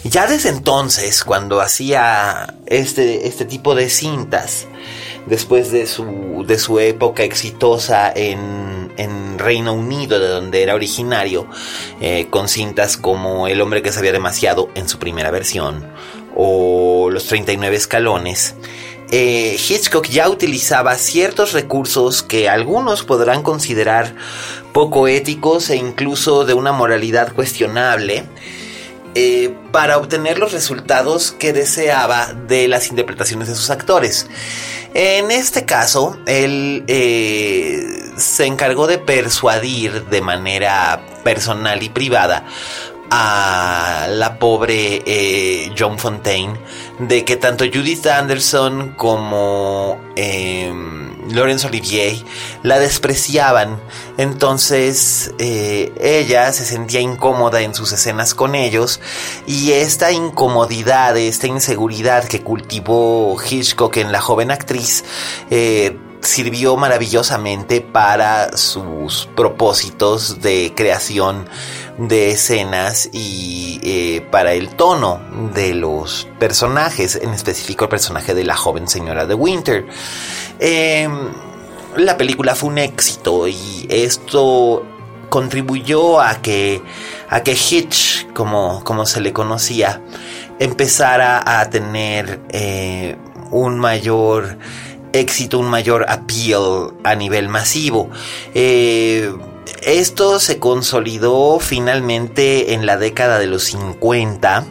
Ya 0.04 0.26
desde 0.26 0.50
entonces, 0.50 1.24
cuando 1.24 1.60
hacía 1.60 2.54
este, 2.66 3.26
este 3.26 3.46
tipo 3.46 3.74
de 3.74 3.88
cintas, 3.88 4.66
después 5.28 5.70
de 5.70 5.86
su, 5.86 6.44
de 6.46 6.58
su 6.58 6.80
época 6.80 7.22
exitosa 7.22 8.12
en, 8.14 8.92
en 8.96 9.38
Reino 9.38 9.72
Unido, 9.72 10.18
de 10.18 10.28
donde 10.28 10.62
era 10.62 10.74
originario, 10.74 11.46
eh, 12.00 12.26
con 12.30 12.48
cintas 12.48 12.96
como 12.96 13.48
El 13.48 13.60
hombre 13.60 13.82
que 13.82 13.92
sabía 13.92 14.12
demasiado 14.12 14.68
en 14.74 14.88
su 14.88 14.98
primera 14.98 15.30
versión, 15.30 15.86
o 16.34 17.10
Los 17.10 17.26
39 17.26 17.76
escalones, 17.76 18.54
eh, 19.10 19.56
Hitchcock 19.56 20.06
ya 20.06 20.28
utilizaba 20.28 20.94
ciertos 20.96 21.52
recursos 21.52 22.22
que 22.22 22.48
algunos 22.48 23.04
podrán 23.04 23.42
considerar 23.42 24.14
poco 24.72 25.08
éticos 25.08 25.70
e 25.70 25.76
incluso 25.76 26.44
de 26.44 26.52
una 26.52 26.72
moralidad 26.72 27.32
cuestionable, 27.32 28.24
eh, 29.14 29.54
para 29.72 29.98
obtener 29.98 30.38
los 30.38 30.52
resultados 30.52 31.32
que 31.32 31.52
deseaba 31.52 32.32
de 32.32 32.68
las 32.68 32.88
interpretaciones 32.88 33.48
de 33.48 33.54
sus 33.54 33.70
actores. 33.70 34.28
En 34.94 35.30
este 35.30 35.64
caso, 35.64 36.18
él 36.26 36.84
eh, 36.88 37.86
se 38.16 38.46
encargó 38.46 38.86
de 38.86 38.98
persuadir 38.98 40.06
de 40.06 40.20
manera 40.20 41.00
personal 41.24 41.82
y 41.82 41.88
privada 41.88 42.46
a 43.10 44.06
la 44.10 44.38
pobre 44.38 45.02
eh, 45.06 45.72
John 45.78 45.98
Fontaine 45.98 46.58
de 46.98 47.24
que 47.24 47.36
tanto 47.36 47.64
Judith 47.64 48.06
Anderson 48.06 48.94
como 48.96 49.98
eh, 50.16 50.72
Laurence 51.30 51.66
Olivier 51.66 52.16
la 52.62 52.78
despreciaban. 52.78 53.80
Entonces 54.16 55.32
eh, 55.38 55.92
ella 56.00 56.52
se 56.52 56.64
sentía 56.64 57.00
incómoda 57.00 57.60
en 57.60 57.74
sus 57.74 57.92
escenas 57.92 58.34
con 58.34 58.54
ellos 58.54 59.00
y 59.46 59.72
esta 59.72 60.12
incomodidad, 60.12 61.16
esta 61.16 61.46
inseguridad 61.46 62.24
que 62.24 62.42
cultivó 62.42 63.36
Hitchcock 63.40 63.96
en 63.98 64.12
la 64.12 64.20
joven 64.20 64.50
actriz, 64.50 65.04
eh, 65.50 65.96
sirvió 66.28 66.76
maravillosamente 66.76 67.80
para 67.80 68.56
sus 68.56 69.26
propósitos 69.34 70.42
de 70.42 70.74
creación 70.76 71.48
de 71.96 72.32
escenas 72.32 73.08
y 73.12 73.80
eh, 73.82 74.20
para 74.30 74.52
el 74.52 74.68
tono 74.68 75.20
de 75.54 75.74
los 75.74 76.28
personajes, 76.38 77.16
en 77.16 77.32
específico 77.32 77.84
el 77.84 77.90
personaje 77.90 78.34
de 78.34 78.44
la 78.44 78.56
joven 78.56 78.88
señora 78.88 79.24
de 79.24 79.34
Winter. 79.34 79.86
Em, 80.60 81.32
la 81.96 82.18
película 82.18 82.54
fue 82.54 82.68
un 82.68 82.78
éxito 82.78 83.48
y 83.48 83.86
esto 83.88 84.84
contribuyó 85.30 86.20
a 86.20 86.42
que, 86.42 86.82
a 87.30 87.42
que 87.42 87.52
Hitch, 87.52 88.30
como, 88.34 88.84
como 88.84 89.06
se 89.06 89.22
le 89.22 89.32
conocía, 89.32 90.02
empezara 90.58 91.42
a 91.58 91.70
tener 91.70 92.40
eh, 92.50 93.16
un 93.50 93.78
mayor 93.78 94.58
éxito, 95.12 95.58
un 95.58 95.68
mayor 95.68 96.06
appeal 96.08 96.94
a 97.04 97.14
nivel 97.14 97.48
masivo. 97.48 98.10
Eh, 98.54 99.32
esto 99.82 100.38
se 100.40 100.58
consolidó 100.58 101.58
finalmente 101.60 102.74
en 102.74 102.86
la 102.86 102.96
década 102.96 103.38
de 103.38 103.46
los 103.46 103.64
50. 103.64 104.66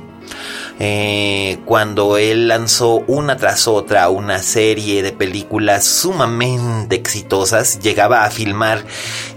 Eh, 0.79 1.57
cuando 1.65 2.17
él 2.17 2.47
lanzó 2.47 3.03
una 3.07 3.37
tras 3.37 3.67
otra 3.67 4.09
una 4.09 4.43
serie 4.43 5.01
de 5.01 5.11
películas 5.11 5.85
sumamente 5.85 6.95
exitosas, 6.95 7.79
llegaba 7.79 8.25
a 8.25 8.29
filmar 8.29 8.85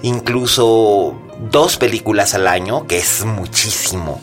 incluso 0.02 1.18
dos 1.50 1.78
películas 1.78 2.34
al 2.34 2.46
año, 2.46 2.86
que 2.86 2.98
es 2.98 3.24
muchísimo. 3.24 4.20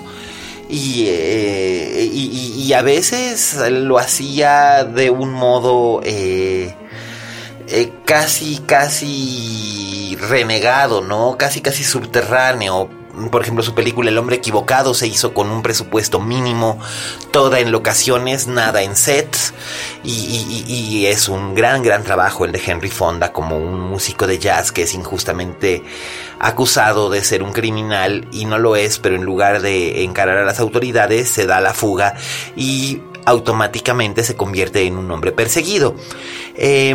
Eh, 0.69 2.09
y, 2.13 2.73
a 2.73 2.81
veces 2.81 3.57
lo 3.71 3.97
hacía 3.97 4.83
de 4.83 5.09
un 5.09 5.31
modo 5.31 6.01
eh, 6.03 6.75
eh, 7.69 7.91
casi, 8.03 8.57
casi 8.65 10.17
renegado, 10.19 11.01
¿no? 11.01 11.37
Casi, 11.37 11.61
casi 11.61 11.83
subterráneo 11.83 12.89
por 13.31 13.41
ejemplo, 13.41 13.63
su 13.63 13.73
película 13.73 14.09
El 14.09 14.17
hombre 14.17 14.37
equivocado 14.37 14.93
se 14.93 15.07
hizo 15.07 15.33
con 15.33 15.49
un 15.49 15.61
presupuesto 15.61 16.19
mínimo, 16.19 16.79
toda 17.31 17.59
en 17.59 17.71
locaciones, 17.71 18.47
nada 18.47 18.83
en 18.83 18.95
sets, 18.95 19.53
y, 20.03 21.05
es 21.07 21.29
un 21.29 21.55
gran, 21.55 21.83
gran 21.83 22.03
trabajo 22.03 22.45
el 22.45 22.51
de 22.51 22.61
Henry 22.65 22.89
Fonda 22.89 23.31
como 23.31 23.57
un 23.57 23.79
músico 23.79 24.27
de 24.27 24.39
jazz 24.39 24.71
que 24.71 24.83
es 24.83 24.93
injustamente 24.93 25.83
acusado 26.39 27.09
de 27.09 27.23
ser 27.23 27.43
un 27.43 27.53
criminal 27.53 28.27
y 28.31 28.45
no 28.45 28.57
lo 28.59 28.75
es, 28.75 28.99
pero 28.99 29.15
en 29.15 29.23
lugar 29.23 29.61
de 29.61 30.03
encarar 30.03 30.37
a 30.37 30.45
las 30.45 30.59
autoridades 30.59 31.29
se 31.29 31.45
da 31.45 31.61
la 31.61 31.73
fuga 31.73 32.15
y 32.55 33.01
automáticamente 33.25 34.23
se 34.23 34.35
convierte 34.35 34.85
en 34.85 34.97
un 34.97 35.09
hombre 35.11 35.31
perseguido. 35.31 35.95
Eh, 36.55 36.93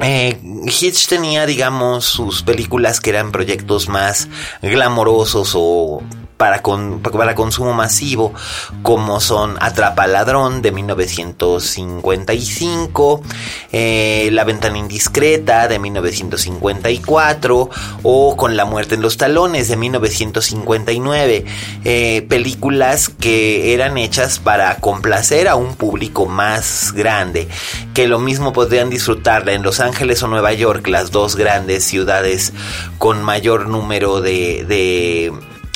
eh, 0.00 0.40
Hitch 0.66 1.08
tenía, 1.08 1.46
digamos, 1.46 2.04
sus 2.04 2.42
películas 2.42 3.00
que 3.00 3.10
eran 3.10 3.32
proyectos 3.32 3.88
más 3.88 4.28
glamorosos 4.62 5.52
o 5.54 6.02
para, 6.42 6.60
para 6.60 7.34
consumo 7.36 7.72
masivo, 7.72 8.34
como 8.82 9.20
son 9.20 9.56
Atrapa 9.60 10.08
Ladrón 10.08 10.60
de 10.60 10.72
1955, 10.72 13.22
eh, 13.70 14.28
La 14.32 14.42
Ventana 14.42 14.76
Indiscreta 14.76 15.68
de 15.68 15.78
1954 15.78 17.70
o 18.02 18.36
Con 18.36 18.56
la 18.56 18.64
Muerte 18.64 18.96
en 18.96 19.02
los 19.02 19.18
Talones 19.18 19.68
de 19.68 19.76
1959. 19.76 21.44
Eh, 21.84 22.26
películas 22.28 23.08
que 23.08 23.72
eran 23.72 23.96
hechas 23.96 24.40
para 24.40 24.74
complacer 24.78 25.46
a 25.46 25.54
un 25.54 25.76
público 25.76 26.26
más 26.26 26.92
grande, 26.92 27.46
que 27.94 28.08
lo 28.08 28.18
mismo 28.18 28.52
podrían 28.52 28.90
disfrutarla 28.90 29.52
en 29.52 29.62
Los 29.62 29.78
Ángeles 29.78 30.20
o 30.24 30.26
Nueva 30.26 30.52
York, 30.52 30.88
las 30.88 31.12
dos 31.12 31.36
grandes 31.36 31.84
ciudades 31.84 32.52
con 32.98 33.22
mayor 33.22 33.68
número 33.68 34.20
de 34.20 35.30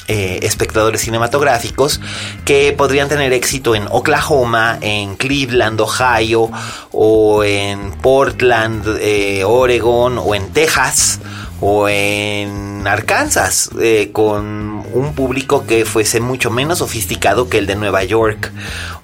eh, 0.08 0.40
espectadores 0.42 1.00
cinematográficos 1.00 2.00
que 2.44 2.72
podrían 2.72 3.08
tener 3.08 3.32
éxito 3.32 3.74
en 3.74 3.86
Oklahoma, 3.90 4.78
en 4.80 5.16
Cleveland, 5.16 5.80
Ohio, 5.80 6.50
o 6.92 7.42
en 7.42 7.90
Portland, 7.92 8.98
eh, 9.00 9.42
Oregon, 9.44 10.18
o 10.18 10.34
en 10.34 10.52
Texas, 10.52 11.20
o 11.60 11.88
en 11.88 12.86
Arkansas, 12.86 13.70
eh, 13.80 14.10
con 14.12 14.84
un 14.92 15.12
público 15.14 15.66
que 15.66 15.84
fuese 15.84 16.20
mucho 16.20 16.50
menos 16.50 16.78
sofisticado 16.78 17.48
que 17.48 17.58
el 17.58 17.66
de 17.66 17.76
Nueva 17.76 18.04
York 18.04 18.52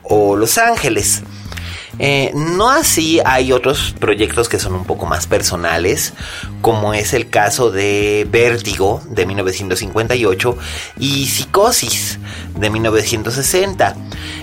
o 0.03 0.37
Los 0.37 0.59
Ángeles. 0.59 1.23
Eh, 1.99 2.33
no 2.35 2.71
así 2.71 3.21
hay 3.25 3.53
otros 3.53 3.95
proyectos 3.99 4.49
que 4.49 4.59
son 4.59 4.75
un 4.75 4.85
poco 4.85 5.07
más 5.07 5.27
personales, 5.27 6.15
como 6.61 6.95
es 6.95 7.13
el 7.13 7.29
caso 7.29 7.71
de 7.71 8.27
Vértigo 8.31 9.03
de 9.09 9.27
1958 9.27 10.57
y 10.99 11.27
Psicosis 11.27 12.19
de 12.59 12.71
1960. 12.71 13.97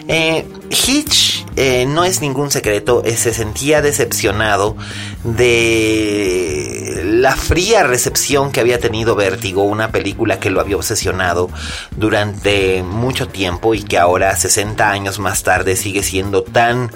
Eh, 0.07 0.45
Hitch 0.69 1.45
eh, 1.55 1.85
no 1.85 2.03
es 2.03 2.21
ningún 2.21 2.51
secreto, 2.51 3.03
se 3.05 3.33
sentía 3.33 3.81
decepcionado 3.81 4.77
de 5.23 7.01
la 7.03 7.35
fría 7.35 7.83
recepción 7.83 8.51
que 8.51 8.59
había 8.61 8.79
tenido 8.79 9.15
Vértigo, 9.15 9.63
una 9.63 9.91
película 9.91 10.39
que 10.39 10.49
lo 10.49 10.61
había 10.61 10.77
obsesionado 10.77 11.49
durante 11.97 12.83
mucho 12.83 13.27
tiempo 13.27 13.73
y 13.73 13.83
que 13.83 13.97
ahora, 13.97 14.35
60 14.35 14.89
años 14.89 15.19
más 15.19 15.43
tarde, 15.43 15.75
sigue 15.75 16.03
siendo 16.03 16.43
tan 16.43 16.91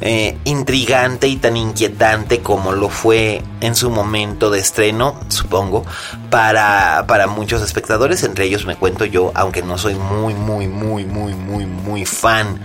eh, 0.00 0.38
intrigante 0.44 1.28
y 1.28 1.36
tan 1.36 1.56
inquietante 1.56 2.40
como 2.40 2.72
lo 2.72 2.88
fue 2.88 3.42
en 3.60 3.74
su 3.74 3.90
momento 3.90 4.50
de 4.50 4.58
estreno, 4.58 5.20
supongo, 5.28 5.84
para, 6.30 7.04
para 7.06 7.26
muchos 7.26 7.62
espectadores. 7.62 8.22
Entre 8.24 8.46
ellos 8.46 8.64
me 8.64 8.76
cuento 8.76 9.04
yo, 9.04 9.30
aunque 9.34 9.62
no 9.62 9.76
soy 9.76 9.94
muy, 9.94 10.34
muy, 10.34 10.68
muy, 10.68 11.04
muy, 11.04 11.34
muy, 11.34 11.66
muy 11.66 12.06
fan 12.06 12.60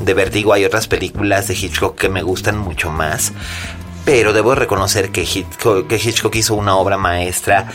de 0.00 0.14
Vertigo. 0.14 0.52
Hay 0.52 0.64
otras 0.64 0.88
películas 0.88 1.48
de 1.48 1.54
Hitchcock 1.54 1.96
que 1.98 2.08
me 2.08 2.22
gustan 2.22 2.56
mucho 2.56 2.90
más 2.90 3.32
pero 4.08 4.32
debo 4.32 4.54
reconocer 4.54 5.10
que 5.10 5.20
Hitchcock, 5.20 5.86
que 5.86 5.96
Hitchcock, 5.96 6.34
hizo 6.34 6.54
una 6.54 6.76
obra 6.76 6.96
maestra 6.96 7.68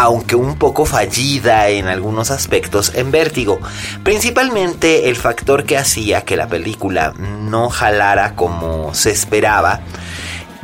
aunque 0.00 0.36
un 0.36 0.54
poco 0.54 0.84
fallida 0.84 1.70
en 1.70 1.88
algunos 1.88 2.30
aspectos, 2.30 2.92
en 2.94 3.10
Vértigo. 3.10 3.58
Principalmente 4.04 5.08
el 5.08 5.16
factor 5.16 5.64
que 5.64 5.76
hacía 5.76 6.20
que 6.20 6.36
la 6.36 6.46
película 6.46 7.14
no 7.18 7.68
jalara 7.68 8.36
como 8.36 8.94
se 8.94 9.10
esperaba 9.10 9.80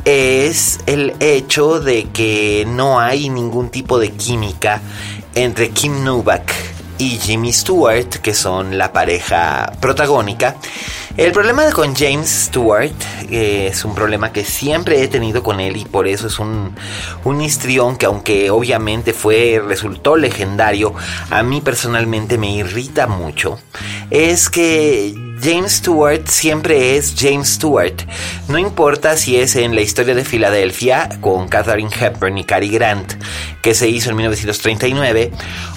es 0.05 0.79
el 0.85 1.15
hecho 1.19 1.81
de 1.81 2.05
que 2.05 2.63
no 2.65 3.01
hay 3.01 3.29
ningún 3.29 3.67
tipo 3.67 3.99
de 3.99 4.11
química 4.11 4.81
entre 5.33 5.71
Kim 5.71 6.05
Novak 6.05 6.53
y 6.97 7.17
Jimmy 7.17 7.51
Stewart, 7.51 8.09
que 8.21 8.33
son 8.33 8.77
la 8.77 8.91
pareja 8.93 9.71
protagónica. 9.79 10.55
El 11.17 11.31
problema 11.31 11.71
con 11.71 11.95
James 11.95 12.29
Stewart 12.29 12.91
eh, 13.29 13.69
es 13.71 13.85
un 13.85 13.95
problema 13.95 14.33
que 14.33 14.43
siempre 14.43 15.01
he 15.01 15.07
tenido 15.07 15.43
con 15.43 15.61
él 15.61 15.77
y 15.77 15.85
por 15.85 16.07
eso 16.07 16.27
es 16.27 16.39
un, 16.39 16.75
un 17.23 17.41
histrión 17.41 17.95
que 17.95 18.05
aunque 18.05 18.49
obviamente 18.49 19.13
fue, 19.13 19.61
resultó 19.65 20.17
legendario, 20.17 20.93
a 21.29 21.41
mí 21.41 21.61
personalmente 21.61 22.37
me 22.37 22.51
irrita 22.51 23.07
mucho. 23.07 23.59
Es 24.09 24.49
que 24.49 25.15
James 25.41 25.73
Stewart 25.73 26.27
siempre 26.27 26.97
es 26.97 27.13
James 27.17 27.49
Stewart. 27.49 27.95
No 28.47 28.57
importa 28.57 29.17
si 29.17 29.37
es 29.37 29.55
en 29.55 29.75
la 29.75 29.81
historia 29.81 30.15
de 30.15 30.23
Filadelfia 30.23 31.09
con 31.21 31.47
Katharine 31.47 31.89
Hepburn 31.89 32.37
y 32.37 32.43
Cary 32.43 32.69
Grant, 32.69 33.13
que 33.61 33.73
se 33.73 33.89
hizo 33.89 34.11
en 34.11 34.17
1939, 34.17 35.31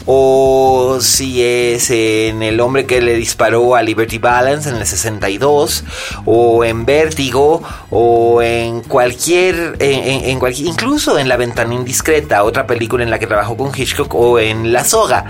o 0.04 0.98
si 1.00 1.42
es 1.42 1.90
en 1.90 2.42
El 2.42 2.60
hombre 2.60 2.86
que 2.86 3.00
le 3.00 3.14
disparó 3.14 3.74
a 3.74 3.82
Liberty 3.82 4.18
Balance 4.18 4.68
en 4.68 4.76
el 4.76 4.86
62, 4.86 5.84
o 6.24 6.64
en 6.64 6.84
Vértigo, 6.84 7.62
o 7.90 8.42
en 8.42 8.82
cualquier, 8.82 9.76
en, 9.80 10.38
cualquier, 10.38 10.68
incluso 10.68 11.18
en 11.18 11.28
La 11.28 11.36
ventana 11.36 11.74
indiscreta, 11.74 12.44
otra 12.44 12.66
película 12.66 13.02
en 13.02 13.10
la 13.10 13.18
que 13.18 13.26
trabajó 13.26 13.56
con 13.56 13.72
Hitchcock, 13.74 14.14
o 14.14 14.38
en 14.38 14.72
La 14.72 14.84
soga, 14.84 15.24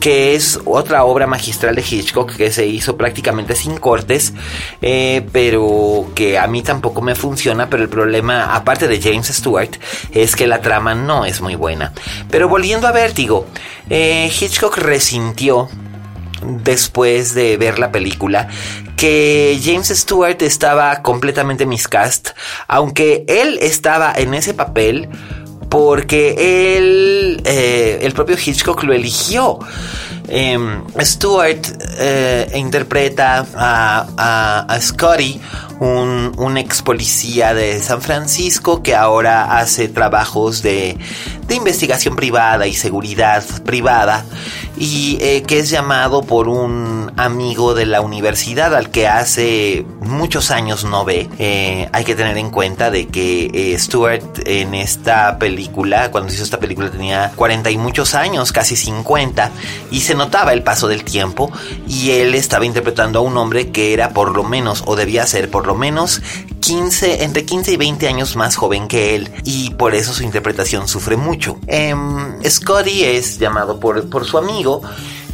que 0.00 0.34
es 0.34 0.58
otra 0.64 1.04
obra 1.04 1.26
magistral 1.26 1.76
de 1.76 1.82
Hitchcock 1.88 2.34
que 2.34 2.50
se 2.50 2.66
hizo 2.66 2.96
prácticamente 2.96 3.54
sin 3.54 3.69
cortes, 3.78 4.32
eh, 4.82 5.26
pero 5.32 6.10
que 6.14 6.38
a 6.38 6.46
mí 6.46 6.62
tampoco 6.62 7.02
me 7.02 7.14
funciona, 7.14 7.68
pero 7.68 7.82
el 7.82 7.88
problema, 7.88 8.54
aparte 8.54 8.88
de 8.88 9.00
James 9.00 9.28
Stewart, 9.28 9.70
es 10.12 10.36
que 10.36 10.46
la 10.46 10.60
trama 10.60 10.94
no 10.94 11.24
es 11.24 11.40
muy 11.40 11.54
buena. 11.54 11.92
Pero 12.30 12.48
volviendo 12.48 12.86
a 12.86 12.92
Vértigo, 12.92 13.46
eh, 13.88 14.30
Hitchcock 14.40 14.78
resintió 14.78 15.68
después 16.42 17.34
de 17.34 17.56
ver 17.56 17.78
la 17.78 17.92
película 17.92 18.48
que 18.96 19.58
James 19.62 19.88
Stewart 19.88 20.40
estaba 20.42 21.02
completamente 21.02 21.66
miscast, 21.66 22.30
aunque 22.68 23.24
él 23.28 23.58
estaba 23.60 24.12
en 24.14 24.34
ese 24.34 24.54
papel 24.54 25.08
porque 25.70 26.76
él, 26.76 27.40
eh, 27.44 28.00
el 28.02 28.12
propio 28.12 28.36
Hitchcock 28.36 28.82
lo 28.82 28.92
eligió. 28.92 29.58
Em, 30.30 30.84
Stewart 31.00 31.76
eh, 31.98 32.48
interpreta 32.54 33.44
a, 33.52 34.64
a, 34.68 34.80
Scotty, 34.80 35.40
un, 35.80 36.32
un 36.36 36.58
ex 36.58 36.82
policía 36.82 37.54
de 37.54 37.80
San 37.80 38.02
Francisco 38.02 38.82
que 38.82 38.94
ahora 38.94 39.58
hace 39.58 39.88
trabajos 39.88 40.62
de, 40.62 40.96
investigación 41.50 42.14
privada 42.14 42.68
y 42.68 42.74
seguridad 42.74 43.42
privada 43.64 44.24
y 44.78 45.18
eh, 45.20 45.42
que 45.42 45.58
es 45.58 45.68
llamado 45.68 46.22
por 46.22 46.48
un 46.48 47.12
amigo 47.16 47.74
de 47.74 47.86
la 47.86 48.00
universidad 48.02 48.72
al 48.72 48.90
que 48.90 49.08
hace 49.08 49.84
muchos 50.00 50.52
años 50.52 50.84
no 50.84 51.04
ve. 51.04 51.28
Eh, 51.38 51.88
hay 51.92 52.04
que 52.04 52.14
tener 52.14 52.38
en 52.38 52.50
cuenta 52.50 52.92
de 52.92 53.08
que 53.08 53.50
eh, 53.52 53.78
Stewart 53.80 54.22
en 54.46 54.74
esta 54.74 55.38
película, 55.38 56.12
cuando 56.12 56.32
hizo 56.32 56.44
esta 56.44 56.60
película 56.60 56.88
tenía 56.88 57.32
40 57.34 57.70
y 57.70 57.78
muchos 57.78 58.14
años, 58.14 58.52
casi 58.52 58.76
50, 58.76 59.50
y 59.90 60.02
se 60.02 60.14
notaba 60.14 60.52
el 60.52 60.62
paso 60.62 60.86
del 60.86 61.02
tiempo 61.02 61.50
y 61.88 62.12
él 62.12 62.36
estaba 62.36 62.64
interpretando 62.64 63.18
a 63.18 63.22
un 63.22 63.36
hombre 63.36 63.70
que 63.70 63.92
era 63.92 64.10
por 64.10 64.36
lo 64.36 64.44
menos, 64.44 64.84
o 64.86 64.94
debía 64.94 65.26
ser 65.26 65.50
por 65.50 65.66
lo 65.66 65.69
menos 65.74 66.22
15, 66.60 67.24
entre 67.24 67.44
15 67.44 67.72
y 67.72 67.76
20 67.76 68.08
años 68.08 68.36
más 68.36 68.56
joven 68.56 68.88
que 68.88 69.14
él 69.14 69.30
y 69.44 69.70
por 69.70 69.94
eso 69.94 70.12
su 70.12 70.22
interpretación 70.22 70.88
sufre 70.88 71.16
mucho. 71.16 71.58
Em, 71.66 72.42
Scotty 72.48 73.04
es 73.04 73.38
llamado 73.38 73.80
por, 73.80 74.08
por 74.08 74.24
su 74.24 74.38
amigo 74.38 74.82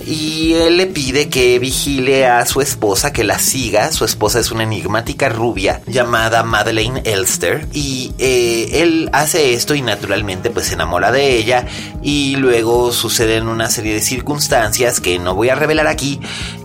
y 0.06 0.52
él 0.54 0.76
le 0.76 0.86
pide 0.86 1.28
que 1.28 1.58
vigile 1.58 2.26
a 2.26 2.46
su 2.46 2.60
esposa, 2.60 3.12
que 3.12 3.24
la 3.24 3.38
siga. 3.38 3.90
Su 3.92 4.04
esposa 4.04 4.38
es 4.38 4.50
una 4.50 4.62
enigmática 4.62 5.28
rubia 5.28 5.82
llamada 5.86 6.42
Madeleine 6.44 7.02
Elster 7.04 7.66
y 7.72 8.12
eh, 8.18 8.82
él 8.82 9.10
hace 9.12 9.54
esto 9.54 9.74
y 9.74 9.82
naturalmente 9.82 10.50
pues 10.50 10.66
se 10.66 10.74
enamora 10.74 11.10
de 11.10 11.36
ella 11.36 11.66
y 12.02 12.36
luego 12.36 12.92
suceden 12.92 13.48
una 13.48 13.68
serie 13.68 13.94
de 13.94 14.00
circunstancias 14.00 15.00
que 15.00 15.18
no 15.18 15.34
voy 15.34 15.48
a 15.48 15.56
revelar 15.56 15.88
aquí 15.88 16.20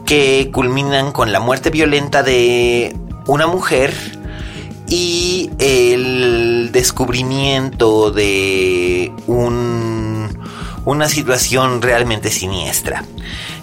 que 0.06 0.50
culminan 0.54 1.12
con 1.12 1.32
la 1.32 1.40
muerte 1.40 1.70
violenta 1.72 2.22
de 2.22 2.96
una 3.28 3.48
mujer 3.48 3.94
y 4.88 5.50
el 5.60 6.70
descubrimiento 6.72 8.12
de 8.12 9.12
un, 9.28 10.28
una 10.86 11.08
situación 11.08 11.82
realmente 11.82 12.30
siniestra. 12.30 13.06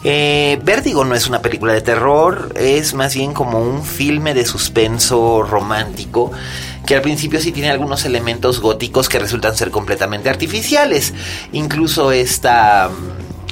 Eh, 0.05 0.59
Vértigo 0.62 1.05
no 1.05 1.14
es 1.14 1.27
una 1.27 1.42
película 1.42 1.73
de 1.73 1.83
terror, 1.83 2.53
es 2.57 2.94
más 2.94 3.14
bien 3.14 3.35
como 3.35 3.61
un 3.61 3.85
filme 3.85 4.33
de 4.33 4.47
suspenso 4.47 5.42
romántico 5.42 6.31
que 6.87 6.94
al 6.94 7.03
principio 7.03 7.40
sí 7.40 7.53
tiene 7.53 7.68
algunos 7.68 8.07
elementos 8.07 8.61
góticos 8.61 9.11
que 9.11 9.18
resultan 9.18 9.55
ser 9.55 9.71
completamente 9.71 10.31
artificiales. 10.31 11.12
Incluso 11.53 12.12
esta 12.12 12.88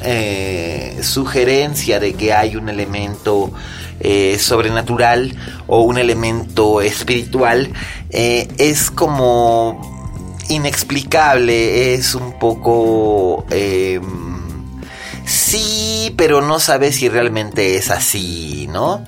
eh, 0.02 0.98
sugerencia 1.02 2.00
de 2.00 2.14
que 2.14 2.32
hay 2.32 2.56
un 2.56 2.68
elemento 2.68 3.52
eh, 3.98 4.38
sobrenatural 4.38 5.34
o 5.66 5.80
un 5.80 5.96
elemento 5.96 6.82
espiritual 6.82 7.72
eh, 8.10 8.46
es 8.58 8.90
como 8.90 10.30
inexplicable, 10.50 11.94
es 11.94 12.14
un 12.14 12.38
poco... 12.38 13.46
Eh, 13.50 13.98
sí, 15.24 16.14
pero 16.16 16.42
no 16.42 16.60
sabe 16.60 16.92
si 16.92 17.08
realmente 17.08 17.76
es 17.76 17.90
así, 17.90 18.68
¿no? 18.70 19.02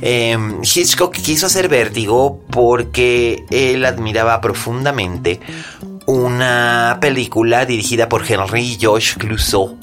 Hitchcock 0.00 1.14
quiso 1.14 1.46
hacer 1.46 1.68
vértigo 1.68 2.40
porque 2.50 3.44
él 3.50 3.84
admiraba 3.84 4.40
profundamente 4.40 5.40
una 6.34 6.98
película 7.00 7.64
dirigida 7.64 8.08
por 8.08 8.28
Henry 8.28 8.76
Josh 8.80 9.14
Clouseau, 9.16 9.78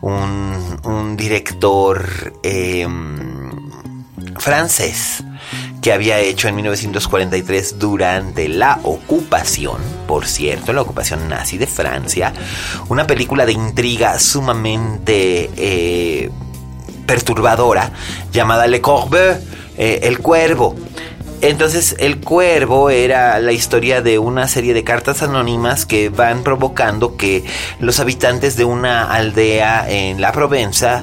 un, 0.00 1.14
director 1.14 2.32
francés 4.38 5.22
que 5.82 5.92
había 5.92 6.18
hecho 6.18 6.48
en 6.48 6.56
1943 6.56 7.78
durante 7.78 8.48
la 8.48 8.80
ocupación, 8.84 9.76
por 10.06 10.26
cierto, 10.26 10.72
la 10.72 10.80
ocupación 10.80 11.28
nazi 11.28 11.58
de 11.58 11.66
Francia, 11.66 12.32
una 12.88 13.06
película 13.06 13.44
de 13.44 13.52
intriga 13.52 14.18
sumamente 14.18 15.50
eh, 15.54 16.30
perturbadora 17.04 17.92
llamada 18.32 18.66
Le 18.66 18.80
Corbeau, 18.80 19.38
eh, 19.76 20.00
El 20.04 20.20
Cuervo. 20.20 20.76
Entonces 21.42 21.96
el 21.98 22.20
cuervo 22.20 22.90
era 22.90 23.38
la 23.40 23.52
historia 23.52 24.02
de 24.02 24.18
una 24.18 24.46
serie 24.46 24.74
de 24.74 24.84
cartas 24.84 25.22
anónimas 25.22 25.86
que 25.86 26.10
van 26.10 26.42
provocando 26.42 27.16
que 27.16 27.44
los 27.78 27.98
habitantes 27.98 28.56
de 28.56 28.64
una 28.64 29.10
aldea 29.10 29.88
en 29.88 30.20
la 30.20 30.32
Provenza, 30.32 31.02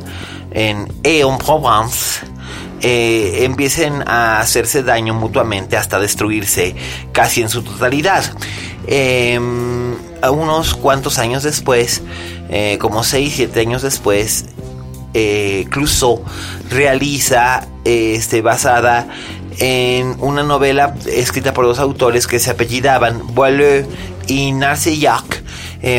en 0.52 0.88
Aix-en-Provence, 1.04 2.22
eh, 2.82 3.46
empiecen 3.46 4.08
a 4.08 4.40
hacerse 4.40 4.84
daño 4.84 5.16
mutuamente 5.16 5.76
hasta 5.76 6.00
destruirse 6.00 6.76
casi 7.12 7.42
en 7.42 7.50
su 7.50 7.64
totalidad. 7.64 8.24
Em, 8.86 9.96
unos 10.22 10.76
cuantos 10.76 11.18
años 11.18 11.42
después, 11.42 12.04
eh, 12.50 12.78
como 12.80 13.04
6, 13.04 13.34
7 13.36 13.60
años 13.62 13.82
después, 13.82 14.46
eh, 15.14 15.66
Clouseau 15.72 16.24
realiza 16.70 17.68
este, 17.84 18.42
basada 18.42 19.08
en 19.60 20.16
una 20.20 20.44
novela 20.44 20.96
escrita 21.06 21.54
por 21.54 21.66
dos 21.66 21.80
autores 21.80 22.28
que 22.28 22.40
se 22.40 22.52
apellidaban 22.52 23.22
Boileau 23.34 23.88
y 24.28 24.52
Narcellac, 24.52 25.44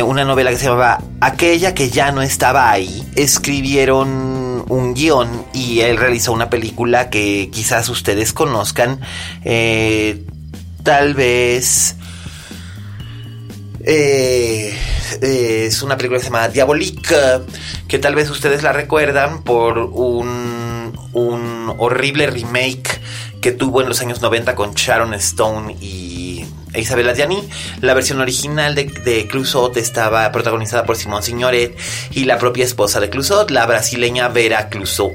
una 0.05 0.23
novela 0.23 0.51
que 0.51 0.57
se 0.57 0.65
llamaba 0.65 1.01
Aquella 1.21 1.73
que 1.73 1.89
ya 1.89 2.11
no 2.11 2.21
estaba 2.21 2.69
ahí. 2.69 3.03
Escribieron 3.15 4.39
un 4.69 4.93
guion 4.93 5.45
y 5.53 5.81
él 5.81 5.97
realizó 5.97 6.31
una 6.31 6.49
película 6.49 7.09
que 7.09 7.49
quizás 7.51 7.89
ustedes 7.89 8.31
conozcan. 8.31 9.01
Eh, 9.43 10.23
tal 10.83 11.13
vez... 11.13 11.95
Eh, 13.81 14.77
es 15.21 15.81
una 15.81 15.97
película 15.97 16.19
que 16.19 16.25
se 16.25 16.29
llama 16.29 16.49
Diabolique, 16.49 17.41
que 17.87 17.97
tal 17.97 18.13
vez 18.13 18.29
ustedes 18.29 18.61
la 18.61 18.71
recuerdan 18.71 19.41
por 19.41 19.79
un, 19.79 20.93
un 21.13 21.73
horrible 21.79 22.27
remake 22.27 23.01
que 23.41 23.51
tuvo 23.51 23.81
en 23.81 23.89
los 23.89 24.01
años 24.01 24.21
90 24.21 24.55
con 24.55 24.73
Sharon 24.73 25.13
Stone 25.13 25.75
y 25.81 26.45
Isabella 26.75 27.13
Gianni. 27.13 27.47
La 27.81 27.93
versión 27.93 28.19
original 28.19 28.75
de, 28.75 28.85
de 28.85 29.29
estaba 29.75 30.31
protagonizada 30.31 30.85
por 30.85 30.97
Simón 30.97 31.23
Signoret 31.23 31.75
y 32.11 32.25
la 32.25 32.37
propia 32.37 32.65
esposa 32.65 32.99
de 32.99 33.09
Clusot, 33.09 33.49
la 33.51 33.65
brasileña 33.65 34.27
Vera 34.27 34.69
Clusot. 34.69 35.13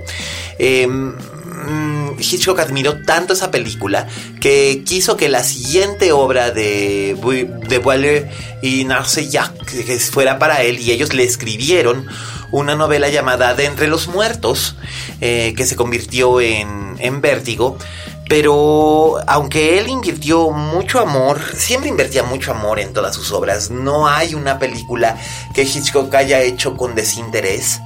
Em, 0.59 1.13
mm, 1.13 2.17
Hitchcock 2.19 2.59
admiró 2.61 3.03
tanto 3.03 3.33
esa 3.33 3.51
película 3.51 4.07
que 4.41 4.83
quiso 4.85 5.17
que 5.17 5.29
la 5.29 5.43
siguiente 5.43 6.13
obra 6.13 6.51
de, 6.51 7.17
de 7.69 7.79
Boileau 7.79 8.27
y 8.63 8.85
Narcellac 8.85 9.65
que 9.65 9.99
fuera 9.99 10.39
para 10.39 10.63
él 10.63 10.79
y 10.79 10.93
ellos 10.93 11.13
le 11.13 11.25
escribieron 11.25 12.07
una 12.51 12.77
novela 12.77 13.09
llamada 13.09 13.55
De 13.55 13.65
entre 13.65 13.89
los 13.89 14.07
muertos 14.07 14.77
eh, 15.21 15.55
que 15.57 15.67
se 15.67 15.75
convirtió 15.75 16.41
en, 16.41 16.95
en 16.99 17.21
Vértigo 17.21 17.79
pero 18.29 19.17
aunque 19.27 19.79
él 19.79 19.89
invirtió 19.89 20.51
mucho 20.51 21.01
amor, 21.01 21.41
siempre 21.55 21.91
invertía 21.91 22.23
mucho 22.23 22.53
amor 22.53 22.81
en 22.81 22.93
todas 22.93 23.15
sus 23.15 23.33
obras, 23.33 23.71
no 23.71 24.09
hay 24.09 24.35
una 24.35 24.59
película 24.59 25.19
que 25.55 25.63
Hitchcock 25.63 26.15
haya 26.15 26.41
hecho 26.41 26.77
con 26.77 26.95
desinterés. 26.95 27.81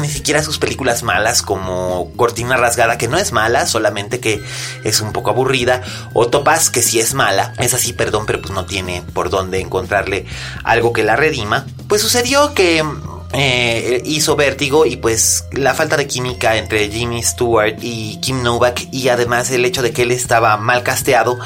Ni 0.00 0.08
siquiera 0.08 0.42
sus 0.42 0.58
películas 0.58 1.02
malas 1.02 1.40
como 1.40 2.10
Cortina 2.16 2.58
Rasgada, 2.58 2.98
que 2.98 3.08
no 3.08 3.16
es 3.16 3.32
mala, 3.32 3.66
solamente 3.66 4.20
que 4.20 4.42
es 4.84 5.00
un 5.00 5.12
poco 5.12 5.30
aburrida. 5.30 5.80
O 6.12 6.26
Topaz, 6.26 6.68
que 6.68 6.82
sí 6.82 7.00
es 7.00 7.14
mala. 7.14 7.54
Es 7.58 7.72
así, 7.72 7.94
perdón, 7.94 8.26
pero 8.26 8.42
pues 8.42 8.52
no 8.52 8.66
tiene 8.66 9.02
por 9.14 9.30
dónde 9.30 9.60
encontrarle 9.60 10.26
algo 10.64 10.92
que 10.92 11.02
la 11.02 11.16
redima. 11.16 11.64
Pues 11.88 12.02
sucedió 12.02 12.52
que 12.52 12.84
eh, 13.32 14.02
hizo 14.04 14.36
Vértigo 14.36 14.86
y 14.86 14.96
pues 14.96 15.44
la 15.52 15.74
falta 15.74 15.96
de 15.96 16.06
química 16.06 16.56
entre 16.56 16.88
Jimmy 16.88 17.22
Stewart 17.22 17.76
y 17.82 18.18
Kim 18.20 18.42
Novak 18.42 18.88
y 18.92 19.08
además 19.08 19.50
el 19.50 19.64
hecho 19.64 19.82
de 19.82 19.92
que 19.92 20.02
él 20.02 20.12
estaba 20.12 20.56
mal 20.56 20.82
casteado 20.82 21.38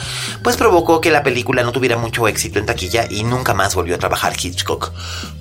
pues 0.42 0.56
provocó 0.56 1.00
que 1.00 1.10
la 1.10 1.22
película 1.22 1.62
no 1.62 1.72
tuviera 1.72 1.96
mucho 1.96 2.28
éxito 2.28 2.58
en 2.58 2.66
taquilla 2.66 3.06
y 3.10 3.24
nunca 3.24 3.54
más 3.54 3.74
volvió 3.74 3.94
a 3.94 3.98
trabajar 3.98 4.34
Hitchcock 4.40 4.92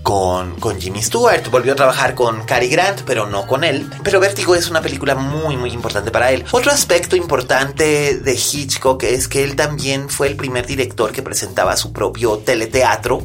con, 0.02 0.56
con 0.60 0.80
Jimmy 0.80 1.02
Stewart. 1.04 1.50
Volvió 1.52 1.74
a 1.74 1.76
trabajar 1.76 2.16
con 2.16 2.44
Cary 2.46 2.70
Grant 2.70 3.02
pero 3.06 3.28
no 3.28 3.46
con 3.46 3.64
él. 3.64 3.90
Pero 4.04 4.20
Vértigo 4.20 4.56
es 4.56 4.70
una 4.70 4.82
película 4.82 5.16
muy 5.16 5.58
muy 5.58 5.72
importante 5.72 6.10
para 6.10 6.32
él. 6.32 6.46
Otro 6.52 6.72
aspecto 6.72 7.16
importante 7.16 8.18
de 8.18 8.34
Hitchcock 8.34 9.04
es 9.04 9.28
que 9.28 9.44
él 9.44 9.56
también 9.56 10.10
fue 10.10 10.28
el 10.28 10.36
primer 10.36 10.66
director 10.66 11.12
que 11.12 11.22
presentaba 11.22 11.76
su 11.76 11.92
propio 11.92 12.38
teleteatro 12.38 13.24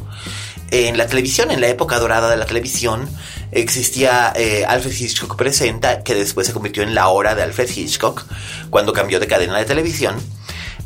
en 0.71 0.97
la 0.97 1.07
televisión, 1.07 1.51
en 1.51 1.61
la 1.61 1.67
época 1.67 1.99
dorada 1.99 2.29
de 2.29 2.37
la 2.37 2.45
televisión, 2.45 3.07
existía 3.51 4.33
eh, 4.35 4.65
Alfred 4.67 4.93
Hitchcock 4.93 5.35
Presenta, 5.35 6.03
que 6.03 6.15
después 6.15 6.47
se 6.47 6.53
convirtió 6.53 6.83
en 6.83 6.95
la 6.95 7.07
hora 7.07 7.35
de 7.35 7.43
Alfred 7.43 7.69
Hitchcock, 7.69 8.25
cuando 8.69 8.93
cambió 8.93 9.19
de 9.19 9.27
cadena 9.27 9.57
de 9.57 9.65
televisión. 9.65 10.15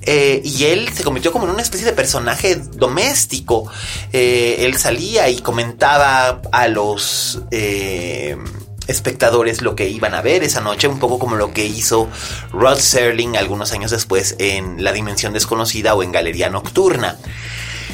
Eh, 0.01 0.41
y 0.43 0.65
él 0.65 0.89
se 0.93 1.03
convirtió 1.03 1.31
como 1.31 1.45
en 1.45 1.51
una 1.51 1.61
especie 1.61 1.85
de 1.85 1.93
personaje 1.93 2.55
doméstico. 2.55 3.69
Eh, 4.13 4.57
él 4.59 4.77
salía 4.77 5.29
y 5.29 5.39
comentaba 5.39 6.41
a 6.51 6.67
los 6.67 7.41
espectadores 8.87 9.61
lo 9.61 9.75
que 9.75 9.87
iban 9.87 10.15
a 10.15 10.21
ver 10.21 10.43
esa 10.43 10.61
noche, 10.61 10.87
un 10.87 10.99
poco 10.99 11.19
como 11.19 11.35
lo 11.35 11.53
que 11.53 11.65
hizo 11.65 12.09
Rod 12.51 12.79
Serling 12.79 13.37
algunos 13.37 13.71
años 13.71 13.91
después 13.91 14.35
en 14.39 14.83
La 14.83 14.91
Dimensión 14.91 15.31
Desconocida 15.31 15.93
o 15.93 16.01
en 16.01 16.11
Galería 16.11 16.49
Nocturna. 16.49 17.17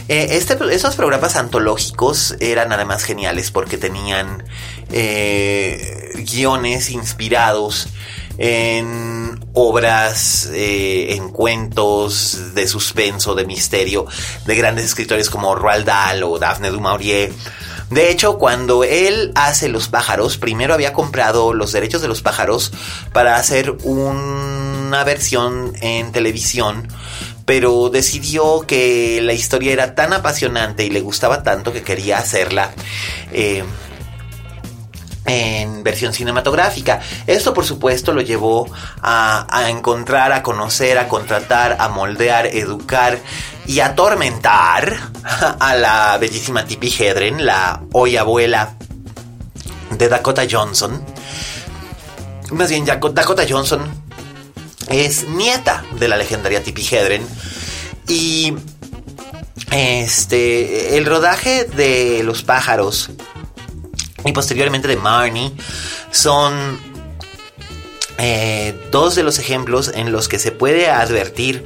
Eh, 0.08 0.38
este, 0.38 0.58
esos 0.72 0.96
programas 0.96 1.36
antológicos 1.36 2.36
eran 2.40 2.72
además 2.72 3.04
geniales 3.04 3.50
porque 3.50 3.78
tenían 3.78 4.44
eh, 4.92 6.12
guiones 6.18 6.92
inspirados 6.92 7.88
en 8.38 9.40
obras, 9.54 10.50
eh, 10.54 11.16
en 11.16 11.30
cuentos 11.30 12.54
de 12.54 12.68
suspenso, 12.68 13.34
de 13.34 13.46
misterio, 13.46 14.06
de 14.46 14.56
grandes 14.56 14.86
escritores 14.86 15.30
como 15.30 15.56
Roald 15.56 15.86
Dahl 15.86 16.24
o 16.24 16.38
Daphne 16.38 16.70
du 16.70 16.82
Maurier. 16.82 17.32
De 17.90 18.10
hecho, 18.10 18.38
cuando 18.38 18.84
él 18.84 19.32
hace 19.36 19.70
Los 19.70 19.88
pájaros, 19.88 20.38
primero 20.38 20.74
había 20.74 20.92
comprado 20.92 21.54
los 21.54 21.72
derechos 21.72 22.02
de 22.02 22.08
los 22.08 22.22
pájaros 22.22 22.72
para 23.14 23.38
hacer 23.38 23.76
una 23.84 25.04
versión 25.04 25.74
en 25.82 26.12
televisión 26.12 26.88
pero 27.46 27.90
decidió 27.90 28.62
que 28.62 29.22
la 29.22 29.34
historia 29.34 29.72
era 29.72 29.96
tan 29.96 30.14
apasionante 30.14 30.84
y 30.84 30.90
le 30.90 31.02
gustaba 31.02 31.44
tanto 31.44 31.72
que 31.72 31.84
quería 31.84 32.18
hacerla 32.18 32.72
eh, 33.32 33.64
en 35.26 35.84
versión 35.84 36.14
cinematográfica. 36.14 37.02
Esto 37.28 37.54
por 37.54 37.66
supuesto 37.66 38.14
lo 38.14 38.22
llevó 38.22 38.68
a, 39.02 39.70
encontrar, 39.70 40.32
a 40.32 40.44
conocer, 40.44 40.98
a 40.98 41.08
contratar, 41.08 41.78
a 41.80 41.90
moldear, 41.90 42.48
educar 42.48 43.20
y 43.68 43.80
atormentar 43.80 44.96
a 45.60 45.76
la 45.76 46.18
bellísima 46.18 46.66
Tippi 46.66 46.94
Hedren, 46.98 47.46
la 47.46 47.82
hoy 47.94 48.18
abuela 48.18 48.76
de 49.92 50.10
Dakota 50.10 50.44
Johnson. 50.50 51.04
Más 52.52 52.70
bien, 52.70 52.86
Dakota 52.86 53.46
Johnson 53.48 54.05
es 54.90 55.28
nieta 55.30 55.84
de 56.00 56.08
la 56.08 56.18
legendaria 56.18 56.64
Tippi 56.64 56.86
Hedren. 56.86 57.26
Y 58.08 58.54
este 59.72 60.98
el 60.98 61.06
rodaje 61.06 61.66
de 61.66 62.22
Los 62.24 62.44
pájaros 62.44 63.10
y 64.24 64.32
posteriormente 64.32 64.88
de 64.88 64.98
Marnie 64.98 65.52
son 66.12 66.95
eh, 68.18 68.74
dos 68.92 69.16
de 69.16 69.24
los 69.24 69.40
ejemplos 69.40 69.92
en 69.94 70.12
los 70.12 70.30
que 70.30 70.40
se 70.40 70.52
puede 70.52 70.90
advertir 70.90 71.66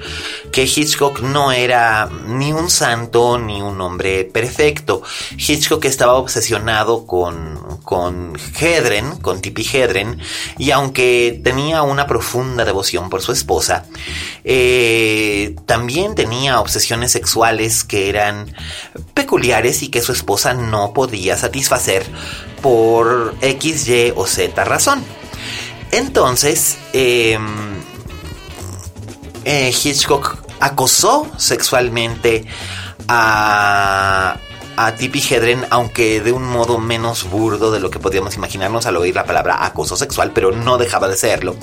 que 0.51 0.63
Hitchcock 0.63 1.21
no 1.21 1.51
era 1.51 2.09
ni 2.25 2.53
un 2.53 2.69
santo 2.69 3.38
ni 3.38 3.62
un 3.62 3.79
hombre 3.81 4.25
perfecto. 4.25 5.03
Hitchcock 5.38 5.85
estaba 5.85 6.15
obsesionado 6.15 7.05
con, 7.05 7.79
con 7.83 8.38
Hedren, 8.59 9.17
con 9.17 9.41
Tippi 9.41 9.67
Hedren, 9.71 10.19
y 10.57 10.71
aunque 10.71 11.39
tenía 11.43 11.83
una 11.83 12.07
profunda 12.07 12.65
devoción 12.65 13.09
por 13.09 13.21
su 13.21 13.31
esposa, 13.31 13.85
eh, 14.43 15.55
también 15.65 16.15
tenía 16.15 16.59
obsesiones 16.59 17.12
sexuales 17.12 17.83
que 17.83 18.09
eran 18.09 18.55
peculiares 19.13 19.83
y 19.83 19.89
que 19.89 20.01
su 20.01 20.13
esposa 20.13 20.53
no 20.53 20.93
podía 20.93 21.38
satisfacer 21.38 22.05
por 22.62 23.35
X, 23.41 23.88
Y 23.88 24.13
o 24.15 24.25
Z 24.25 24.63
razón. 24.63 25.18
Entonces, 25.91 26.78
em, 26.93 27.82
eh, 29.45 29.71
Hitchcock 29.71 30.38
acosó 30.60 31.28
sexualmente 31.38 32.45
a, 33.08 34.38
a 34.78 34.95
Tippi 34.95 35.21
Hedren, 35.21 35.65
aunque 35.69 36.21
de 36.21 36.32
un 36.32 36.45
modo 36.45 36.78
menos 36.78 37.30
burdo 37.30 37.71
de 37.71 37.80
lo 37.80 37.89
que 37.89 37.99
podíamos 37.99 38.36
imaginarnos 38.36 38.86
al 38.86 38.97
oír 38.97 39.15
la 39.15 39.25
palabra 39.25 39.65
acoso 39.65 39.95
sexual, 39.95 40.32
pero 40.34 40.52
no 40.52 40.78
dejaba 40.78 41.08
de 41.08 41.17
serlo. 41.17 41.56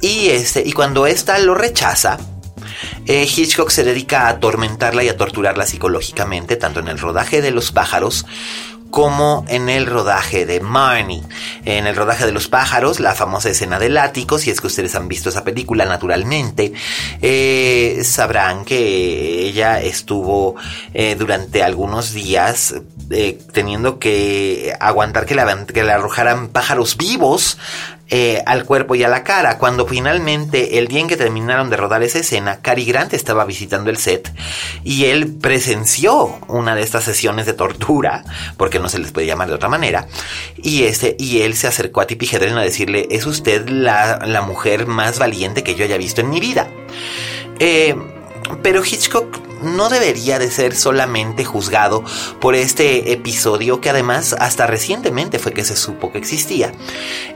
Y, 0.00 0.28
este, 0.28 0.62
y 0.66 0.72
cuando 0.72 1.06
ésta 1.06 1.38
lo 1.38 1.54
rechaza, 1.54 2.18
eh, 3.06 3.24
Hitchcock 3.24 3.70
se 3.70 3.84
dedica 3.84 4.26
a 4.26 4.30
atormentarla 4.30 5.04
y 5.04 5.08
a 5.08 5.16
torturarla 5.16 5.66
psicológicamente, 5.66 6.56
tanto 6.56 6.80
en 6.80 6.88
el 6.88 6.98
rodaje 6.98 7.40
de 7.40 7.52
los 7.52 7.72
pájaros 7.72 8.26
como 8.90 9.44
en 9.48 9.68
el 9.68 9.86
rodaje 9.86 10.46
de 10.46 10.60
Marnie. 10.60 11.22
En 11.64 11.86
el 11.86 11.96
rodaje 11.96 12.26
de 12.26 12.32
los 12.32 12.48
pájaros, 12.48 13.00
la 13.00 13.14
famosa 13.14 13.50
escena 13.50 13.78
del 13.78 13.98
ático, 13.98 14.38
si 14.38 14.50
es 14.50 14.60
que 14.60 14.68
ustedes 14.68 14.94
han 14.94 15.08
visto 15.08 15.28
esa 15.28 15.44
película 15.44 15.84
naturalmente, 15.84 16.72
eh, 17.22 18.00
sabrán 18.04 18.64
que 18.64 19.46
ella 19.46 19.80
estuvo 19.82 20.56
eh, 20.94 21.16
durante 21.18 21.62
algunos 21.62 22.12
días 22.12 22.74
teniendo 23.52 23.98
que 23.98 24.74
aguantar 24.80 25.26
que 25.26 25.34
le, 25.34 25.42
que 25.72 25.84
le 25.84 25.92
arrojaran 25.92 26.48
pájaros 26.48 26.96
vivos 26.96 27.58
eh, 28.08 28.42
al 28.46 28.64
cuerpo 28.64 28.94
y 28.94 29.02
a 29.02 29.08
la 29.08 29.24
cara. 29.24 29.58
Cuando 29.58 29.86
finalmente, 29.86 30.78
el 30.78 30.86
día 30.86 31.00
en 31.00 31.08
que 31.08 31.16
terminaron 31.16 31.70
de 31.70 31.76
rodar 31.76 32.02
esa 32.02 32.20
escena, 32.20 32.60
Cary 32.62 32.84
Grant 32.84 33.14
estaba 33.14 33.44
visitando 33.44 33.90
el 33.90 33.96
set 33.96 34.32
y 34.84 35.06
él 35.06 35.34
presenció 35.40 36.38
una 36.46 36.74
de 36.74 36.82
estas 36.82 37.04
sesiones 37.04 37.46
de 37.46 37.52
tortura, 37.52 38.24
porque 38.56 38.78
no 38.78 38.88
se 38.88 39.00
les 39.00 39.10
puede 39.10 39.26
llamar 39.26 39.48
de 39.48 39.54
otra 39.54 39.68
manera, 39.68 40.06
y, 40.56 40.84
este, 40.84 41.16
y 41.18 41.42
él 41.42 41.56
se 41.56 41.66
acercó 41.66 42.00
a 42.00 42.06
Tippi 42.06 42.28
Hedren 42.30 42.56
a 42.58 42.62
decirle, 42.62 43.08
es 43.10 43.26
usted 43.26 43.68
la, 43.68 44.20
la 44.24 44.42
mujer 44.42 44.86
más 44.86 45.18
valiente 45.18 45.64
que 45.64 45.74
yo 45.74 45.84
haya 45.84 45.96
visto 45.96 46.20
en 46.20 46.30
mi 46.30 46.38
vida. 46.38 46.68
Eh, 47.58 47.96
pero 48.62 48.84
Hitchcock 48.84 49.45
no 49.62 49.88
debería 49.88 50.38
de 50.38 50.50
ser 50.50 50.74
solamente 50.74 51.44
juzgado 51.44 52.04
por 52.40 52.54
este 52.54 53.12
episodio 53.12 53.80
que 53.80 53.90
además 53.90 54.34
hasta 54.38 54.66
recientemente 54.66 55.38
fue 55.38 55.52
que 55.52 55.64
se 55.64 55.76
supo 55.76 56.12
que 56.12 56.18
existía 56.18 56.72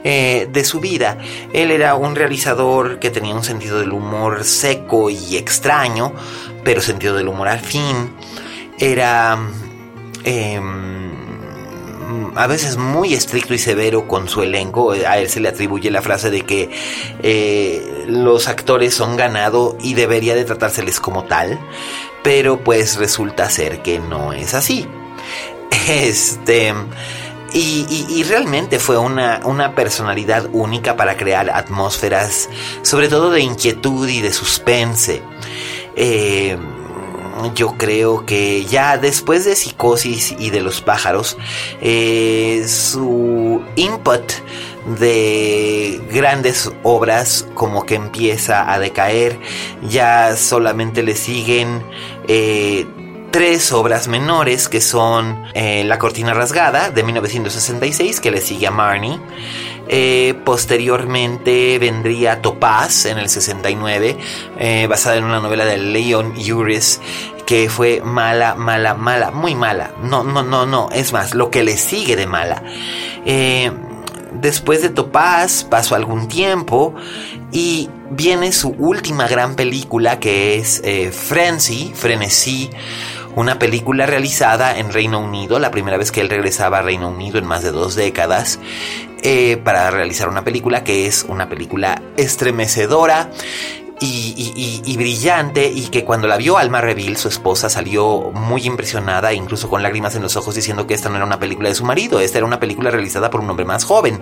eh, 0.03 0.47
de 0.51 0.63
su 0.63 0.79
vida. 0.79 1.17
Él 1.53 1.71
era 1.71 1.95
un 1.95 2.15
realizador 2.15 2.99
que 2.99 3.09
tenía 3.09 3.35
un 3.35 3.43
sentido 3.43 3.79
del 3.79 3.91
humor 3.91 4.43
seco 4.43 5.09
y 5.09 5.37
extraño, 5.37 6.13
pero 6.63 6.81
sentido 6.81 7.15
del 7.15 7.27
humor 7.27 7.47
al 7.47 7.59
fin. 7.59 8.13
Era... 8.77 9.37
Em, 10.23 11.11
a 12.35 12.47
veces 12.47 12.77
muy 12.77 13.13
estricto 13.13 13.53
y 13.53 13.57
severo 13.57 14.07
con 14.07 14.29
su 14.29 14.41
elenco. 14.41 14.91
A 14.91 15.17
él 15.17 15.29
se 15.29 15.39
le 15.39 15.49
atribuye 15.49 15.91
la 15.91 16.01
frase 16.01 16.29
de 16.29 16.41
que 16.41 16.69
eh, 17.23 18.05
los 18.07 18.47
actores 18.47 18.93
son 18.93 19.17
ganado 19.17 19.77
y 19.81 19.93
debería 19.93 20.35
de 20.35 20.45
tratárseles 20.45 20.99
como 20.99 21.23
tal 21.25 21.59
pero 22.23 22.63
pues 22.63 22.97
resulta 22.97 23.49
ser 23.49 23.81
que 23.81 23.99
no 23.99 24.33
es 24.33 24.53
así. 24.53 24.87
Este... 25.87 26.73
Y, 27.53 28.23
realmente 28.29 28.79
fue 28.79 28.97
una, 28.97 29.41
una, 29.43 29.75
personalidad 29.75 30.47
única 30.53 30.95
para 30.95 31.17
crear 31.17 31.49
atmósferas, 31.49 32.47
sobre 32.81 33.09
todo 33.09 33.29
de 33.29 33.41
inquietud 33.41 34.07
y 34.07 34.21
de 34.21 34.31
suspense. 34.31 35.21
Eh, 35.97 36.57
yo 37.55 37.77
creo 37.77 38.25
que 38.25 38.65
ya 38.65 38.97
después 38.97 39.45
de 39.45 39.55
Psicosis 39.55 40.35
y 40.37 40.49
de 40.49 40.61
los 40.61 40.81
pájaros, 40.81 41.37
eh, 41.81 42.65
su 42.67 43.63
input 43.75 44.31
de 44.99 46.01
grandes 46.11 46.71
obras 46.83 47.47
como 47.53 47.85
que 47.85 47.95
empieza 47.95 48.71
a 48.71 48.79
decaer, 48.79 49.39
ya 49.81 50.35
solamente 50.35 51.03
le 51.03 51.15
siguen 51.15 51.83
eh, 52.27 52.85
tres 53.31 53.71
obras 53.71 54.07
menores 54.07 54.67
que 54.67 54.81
son 54.81 55.45
eh, 55.53 55.83
La 55.85 55.97
cortina 55.99 56.33
rasgada 56.33 56.89
de 56.89 57.03
1966 57.03 58.19
que 58.19 58.31
le 58.31 58.41
sigue 58.41 58.67
a 58.67 58.71
Marnie. 58.71 59.19
Eh, 59.87 60.35
posteriormente 60.45 61.77
vendría 61.79 62.41
Topaz 62.41 63.05
en 63.05 63.17
el 63.17 63.27
69, 63.29 64.17
basada 64.87 65.17
en 65.17 65.25
una 65.25 65.39
novela 65.41 65.65
de 65.65 65.77
Leon 65.77 66.33
Uris 66.37 67.01
que 67.45 67.69
fue 67.69 68.01
mala, 68.01 68.55
mala, 68.55 68.93
mala, 68.93 69.31
muy 69.31 69.55
mala. 69.55 69.91
No, 70.01 70.23
no, 70.23 70.43
no, 70.43 70.65
no, 70.65 70.89
es 70.93 71.11
más, 71.11 71.35
lo 71.35 71.51
que 71.51 71.63
le 71.63 71.77
sigue 71.77 72.15
de 72.15 72.27
mala. 72.27 72.63
Después 74.31 74.81
de 74.81 74.89
Topaz 74.89 75.63
pasó 75.63 75.95
algún 75.95 76.27
tiempo 76.27 76.95
y 77.51 77.89
viene 78.11 78.51
su 78.51 78.69
última 78.69 79.27
gran 79.27 79.55
película 79.55 80.19
que 80.19 80.55
es 80.55 80.81
eh, 80.85 81.11
Frenzy, 81.11 81.91
Frenesí, 81.93 82.69
una 83.35 83.59
película 83.59 84.05
realizada 84.05 84.77
en 84.77 84.91
Reino 84.91 85.19
Unido, 85.19 85.59
la 85.59 85.71
primera 85.71 85.97
vez 85.97 86.11
que 86.11 86.21
él 86.21 86.29
regresaba 86.29 86.79
a 86.79 86.81
Reino 86.81 87.09
Unido 87.09 87.39
en 87.39 87.45
más 87.45 87.63
de 87.63 87.71
dos 87.71 87.95
décadas, 87.95 88.59
eh, 89.23 89.57
para 89.63 89.91
realizar 89.91 90.29
una 90.29 90.43
película 90.43 90.83
que 90.83 91.05
es 91.05 91.25
una 91.27 91.47
película 91.47 92.01
estremecedora 92.17 93.29
y, 94.03 94.97
brillante 94.97 95.67
y 95.67 95.87
que 95.87 96.03
cuando 96.03 96.27
la 96.27 96.37
vio 96.37 96.57
Alma 96.57 96.81
Reville, 96.81 97.15
su 97.15 97.27
esposa, 97.27 97.69
salió 97.69 98.31
muy 98.33 98.65
impresionada, 98.65 99.33
incluso 99.33 99.69
con 99.69 99.83
lágrimas 99.83 100.15
en 100.15 100.23
los 100.23 100.35
ojos, 100.35 100.55
diciendo 100.55 100.87
que 100.87 100.93
esta 100.93 101.09
no 101.09 101.17
era 101.17 101.25
una 101.25 101.39
película 101.39 101.69
de 101.69 101.75
su 101.75 101.85
marido, 101.85 102.19
esta 102.19 102.39
era 102.39 102.47
una 102.47 102.59
película 102.59 102.89
realizada 102.89 103.29
por 103.29 103.41
un 103.41 103.49
hombre 103.49 103.65
más 103.65 103.83
joven. 103.83 104.21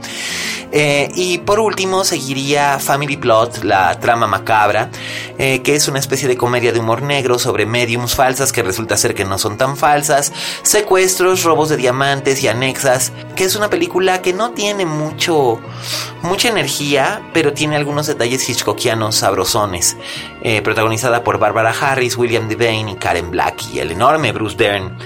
Eh, 0.71 1.09
y 1.15 1.39
por 1.39 1.59
último 1.59 2.03
seguiría 2.03 2.79
Family 2.79 3.17
Plot, 3.17 3.63
la 3.63 3.99
trama 3.99 4.27
macabra, 4.27 4.89
eh, 5.37 5.61
que 5.61 5.75
es 5.75 5.87
una 5.87 5.99
especie 5.99 6.27
de 6.27 6.37
comedia 6.37 6.71
de 6.71 6.79
humor 6.79 7.01
negro 7.01 7.39
sobre 7.39 7.65
mediums 7.65 8.15
falsas 8.15 8.51
que 8.51 8.63
resulta 8.63 8.97
ser 8.97 9.15
que 9.15 9.25
no 9.25 9.37
son 9.37 9.57
tan 9.57 9.77
falsas, 9.77 10.33
secuestros, 10.61 11.43
robos 11.43 11.69
de 11.69 11.77
diamantes 11.77 12.43
y 12.43 12.47
anexas, 12.47 13.11
que 13.35 13.45
es 13.45 13.55
una 13.55 13.69
película 13.69 14.21
que 14.21 14.33
no 14.33 14.51
tiene 14.51 14.85
mucho, 14.85 15.59
mucha 16.21 16.49
energía, 16.49 17.21
pero 17.33 17.53
tiene 17.53 17.77
algunos 17.77 18.07
detalles 18.07 18.47
hitchcockianos 18.49 19.23
sabrosones, 19.69 19.97
eh, 20.41 20.61
protagonizada 20.61 21.23
por 21.23 21.39
Barbara 21.39 21.73
Harris, 21.79 22.17
William 22.17 22.47
Devane 22.47 22.91
y 22.91 22.95
Karen 22.95 23.31
Black 23.31 23.63
y 23.73 23.79
el 23.79 23.91
enorme 23.91 24.31
Bruce 24.31 24.57
Dern. 24.57 24.97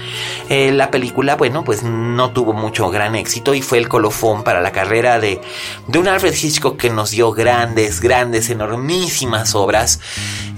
la 0.48 0.90
película, 0.90 1.36
bueno, 1.36 1.64
pues 1.64 1.82
no 1.82 2.30
tuvo 2.30 2.52
mucho 2.52 2.90
gran 2.90 3.14
éxito 3.14 3.54
y 3.54 3.62
fue 3.62 3.78
el 3.78 3.88
colofón 3.88 4.44
para 4.44 4.60
la 4.60 4.72
carrera 4.72 5.18
de 5.18 5.40
de 5.86 5.98
un 5.98 6.08
Alfred 6.08 6.34
Hitchcock 6.34 6.76
que 6.76 6.90
nos 6.90 7.10
dio 7.10 7.32
grandes, 7.32 8.00
grandes, 8.00 8.50
enormísimas 8.50 9.54
obras, 9.54 10.00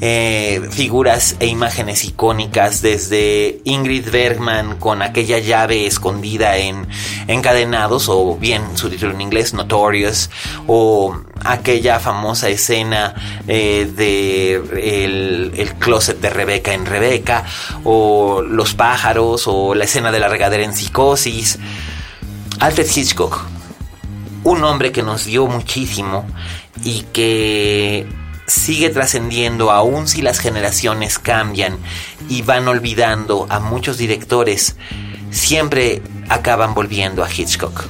eh, 0.01 0.61
figuras 0.71 1.37
e 1.41 1.47
imágenes 1.47 2.05
icónicas, 2.05 2.83
desde 2.83 3.61
Ingrid 3.65 4.11
Bergman 4.11 4.77
con 4.79 5.03
aquella 5.03 5.39
llave 5.39 5.87
escondida 5.87 6.57
en 6.59 6.87
encadenados, 7.29 8.09
o 8.09 8.37
bien 8.37 8.62
su 8.77 8.89
título 8.89 9.12
en 9.12 9.21
inglés, 9.21 9.55
Notorious, 9.55 10.31
o 10.67 11.17
aquella 11.45 11.99
famosa 12.01 12.49
escena 12.49 13.15
eh, 13.47 13.91
de 13.97 14.62
el, 14.72 15.52
el, 15.57 15.74
closet 15.74 16.20
de 16.20 16.31
Rebeca 16.31 16.72
en 16.74 16.87
Rebeca, 16.87 17.44
o 17.85 18.42
los 18.42 18.74
pájaros, 18.74 19.44
o 19.46 19.74
la 19.74 19.85
escena 19.85 20.12
de 20.12 20.20
la 20.20 20.29
regadera 20.29 20.64
en 20.64 20.74
psicosis. 20.74 21.59
Alfred 22.59 22.87
Hitchcock 22.94 23.57
un 24.46 24.62
hombre 24.62 24.92
que 24.92 25.02
nos 25.02 25.24
dio 25.24 25.48
muchísimo 25.48 26.24
y 26.85 27.00
que 27.12 28.07
sigue 28.46 28.90
trascendiendo 28.90 29.72
aún 29.72 30.07
si 30.07 30.22
las 30.22 30.38
generaciones 30.38 31.18
cambian 31.18 31.76
y 32.29 32.42
van 32.42 32.68
olvidando 32.68 33.48
a 33.50 33.59
muchos 33.59 33.98
directores, 33.98 34.76
siempre 35.33 36.00
acaban 36.29 36.74
volviendo 36.74 37.24
a 37.24 37.29
Hitchcock. 37.29 37.87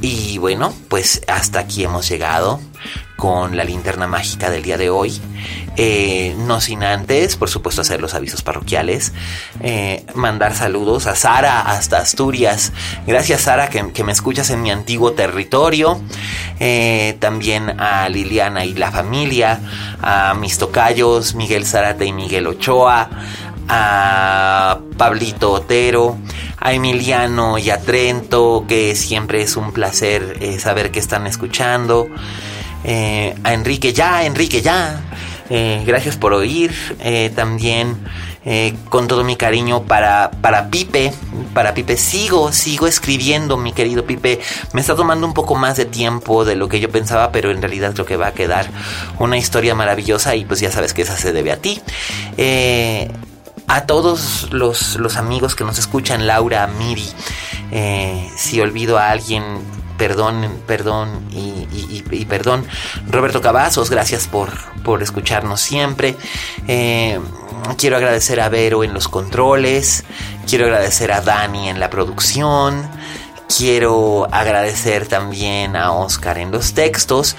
Y 0.00 0.38
bueno, 0.38 0.72
pues 0.88 1.20
hasta 1.26 1.58
aquí 1.58 1.82
hemos 1.82 2.08
llegado 2.08 2.60
con 3.20 3.54
la 3.54 3.64
linterna 3.64 4.08
mágica 4.08 4.50
del 4.50 4.62
día 4.62 4.78
de 4.78 4.88
hoy. 4.88 5.20
Eh, 5.76 6.34
no 6.38 6.60
sin 6.60 6.82
antes, 6.82 7.36
por 7.36 7.50
supuesto, 7.50 7.82
hacer 7.82 8.00
los 8.00 8.14
avisos 8.14 8.42
parroquiales. 8.42 9.12
Eh, 9.60 10.04
mandar 10.14 10.54
saludos 10.56 11.06
a 11.06 11.14
Sara 11.14 11.60
hasta 11.60 11.98
Asturias. 11.98 12.72
Gracias, 13.06 13.42
Sara, 13.42 13.68
que, 13.68 14.02
me 14.02 14.12
escuchas 14.12 14.48
en 14.48 14.62
mi 14.62 14.70
antiguo 14.70 15.12
territorio. 15.12 16.00
Eh, 16.58 17.18
también 17.20 17.78
a 17.78 18.08
Liliana 18.08 18.64
y 18.64 18.72
la 18.72 18.90
familia. 18.90 19.60
A 20.00 20.32
mis 20.34 20.56
tocayos, 20.56 21.34
Miguel 21.34 21.66
Zarate 21.66 22.06
y 22.06 22.12
Miguel 22.14 22.46
Ochoa. 22.46 23.10
A 23.68 24.80
Pablito 24.96 25.52
Otero 25.52 26.18
a 26.62 26.72
Emiliano 26.72 27.56
y 27.56 27.70
a 27.70 27.80
Trento, 27.80 28.64
que 28.68 28.94
siempre 28.94 29.40
es 29.40 29.56
un 29.56 29.72
placer 29.72 30.38
saber 30.58 30.90
que 30.90 30.98
están 30.98 31.26
escuchando. 31.26 32.08
Eh, 32.84 33.34
a 33.44 33.52
Enrique 33.52 33.92
ya, 33.92 34.24
Enrique 34.24 34.62
ya. 34.62 35.00
Eh, 35.48 35.82
gracias 35.86 36.16
por 36.16 36.32
oír. 36.32 36.72
Eh, 37.00 37.30
también 37.34 37.98
con 38.88 39.06
todo 39.06 39.22
mi 39.22 39.36
cariño 39.36 39.82
para, 39.82 40.30
para 40.30 40.70
Pipe. 40.70 41.12
Para 41.52 41.74
Pipe 41.74 41.98
sigo, 41.98 42.52
sigo 42.52 42.86
escribiendo, 42.86 43.58
mi 43.58 43.72
querido 43.72 44.06
Pipe. 44.06 44.40
Me 44.72 44.80
está 44.80 44.96
tomando 44.96 45.26
un 45.26 45.34
poco 45.34 45.56
más 45.56 45.76
de 45.76 45.84
tiempo 45.84 46.46
de 46.46 46.56
lo 46.56 46.68
que 46.68 46.80
yo 46.80 46.88
pensaba, 46.88 47.32
pero 47.32 47.50
en 47.50 47.60
realidad 47.60 47.92
creo 47.92 48.06
que 48.06 48.16
va 48.16 48.28
a 48.28 48.32
quedar 48.32 48.70
una 49.18 49.36
historia 49.36 49.74
maravillosa 49.74 50.36
y 50.36 50.46
pues 50.46 50.60
ya 50.60 50.72
sabes 50.72 50.94
que 50.94 51.02
esa 51.02 51.18
se 51.18 51.32
debe 51.32 51.52
a 51.52 51.58
ti. 51.58 51.82
a 53.66 53.82
todos 53.82 54.48
los, 54.52 54.96
los, 54.96 55.16
amigos 55.16 55.54
que 55.54 55.64
nos 55.64 55.78
escuchan, 55.78 56.26
Laura, 56.26 56.66
Miri, 56.66 57.08
si 58.36 58.60
olvido 58.60 58.98
a 58.98 59.10
alguien, 59.10 59.44
perdón, 60.00 60.62
perdón 60.66 61.28
y, 61.30 62.24
perdón. 62.24 62.64
Roberto 63.10 63.42
Cavazos, 63.42 63.90
gracias 63.90 64.26
por, 64.28 64.48
por 64.82 65.02
escucharnos 65.02 65.60
siempre. 65.60 66.16
Eh, 66.66 67.20
quiero 67.76 67.96
agradecer 67.96 68.40
a 68.40 68.48
Vero 68.48 68.82
en 68.82 68.94
los 68.94 69.08
controles. 69.08 70.04
Quiero 70.48 70.64
agradecer 70.64 71.12
a 71.12 71.20
Dani 71.20 71.68
en 71.68 71.78
la 71.78 71.90
producción. 71.90 72.88
Quiero 73.56 74.28
agradecer 74.30 75.08
también 75.08 75.74
a 75.74 75.92
Oscar 75.92 76.38
en 76.38 76.52
los 76.52 76.72
textos. 76.72 77.34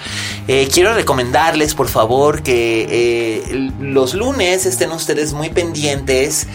Eh, 0.46 0.68
quiero 0.70 0.92
recomendarles, 0.92 1.74
por 1.74 1.88
favor, 1.88 2.42
que 2.42 2.86
eh, 2.90 3.70
los 3.80 4.12
lunes 4.12 4.66
estén 4.66 4.92
ustedes 4.92 5.32
muy 5.32 5.48
pendientes 5.48 6.46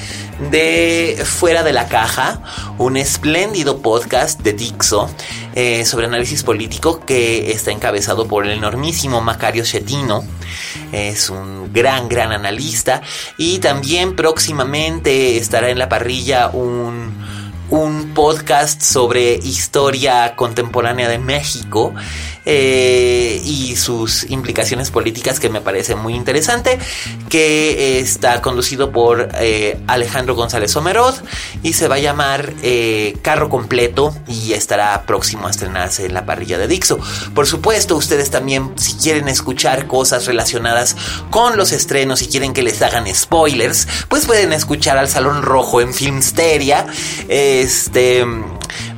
de 0.52 1.20
Fuera 1.26 1.64
de 1.64 1.74
la 1.74 1.88
Caja, 1.88 2.42
un 2.78 2.98
espléndido 2.98 3.82
podcast 3.82 4.42
de 4.42 4.54
Dixo 4.54 5.10
eh, 5.56 5.86
sobre 5.86 6.06
análisis 6.06 6.44
político 6.44 7.00
que 7.04 7.52
está 7.52 7.72
encabezado 7.72 8.28
por 8.28 8.46
el 8.46 8.52
enormísimo 8.52 9.22
Macario 9.22 9.64
Chetino. 9.64 10.24
Es 10.92 11.32
un 11.32 11.74
gran, 11.74 12.08
gran 12.08 12.32
analista. 12.32 13.02
Y 13.38 13.58
también 13.58 14.16
próximamente 14.16 15.38
estará 15.38 15.70
en 15.72 15.80
la 15.80 15.90
parrilla 15.90 16.50
un 16.50 17.37
un 17.70 18.14
podcast 18.14 18.82
sobre 18.82 19.34
historia 19.36 20.36
contemporánea 20.36 21.10
de 21.10 21.20
México 21.20 21.94
eh, 22.50 23.42
y 23.44 23.76
sus 23.76 24.24
implicaciones 24.30 24.90
políticas 24.90 25.38
que 25.42 25.50
me 25.50 25.60
parece 25.60 25.96
muy 25.96 26.16
interesante, 26.16 26.80
que 27.28 28.00
está 28.00 28.42
conducido 28.42 28.94
por 28.94 29.28
eh, 29.34 29.78
Alejandro 29.86 30.34
González 30.34 30.74
Omerod 30.78 31.16
y 31.62 31.74
se 31.74 31.90
va 31.90 31.96
a 31.96 32.00
llamar 32.00 32.54
eh, 32.64 33.18
Carro 33.22 33.50
Completo 33.50 34.16
y 34.30 34.54
estará 34.54 35.04
próximo 35.06 35.48
a 35.48 35.52
estrenarse 35.52 36.06
en 36.06 36.14
la 36.14 36.26
parrilla 36.26 36.58
de 36.58 36.70
Dixo. 36.70 37.00
Por 37.36 37.48
supuesto, 37.48 37.98
ustedes 37.98 38.30
también, 38.30 38.72
si 38.78 38.94
quieren 38.94 39.28
escuchar 39.28 39.88
cosas 39.88 40.26
relacionadas 40.26 40.96
con 41.30 41.58
los 41.58 41.74
estrenos 41.74 42.22
y 42.22 42.28
quieren 42.28 42.54
que 42.54 42.64
les 42.64 42.82
hagan 42.82 43.14
spoilers, 43.14 43.90
pues 44.08 44.26
pueden 44.26 44.54
escuchar 44.54 44.98
al 44.98 45.10
Salón 45.10 45.42
Rojo 45.42 45.82
en 45.82 45.94
Filmsteria. 45.94 46.86
Este 47.28 48.26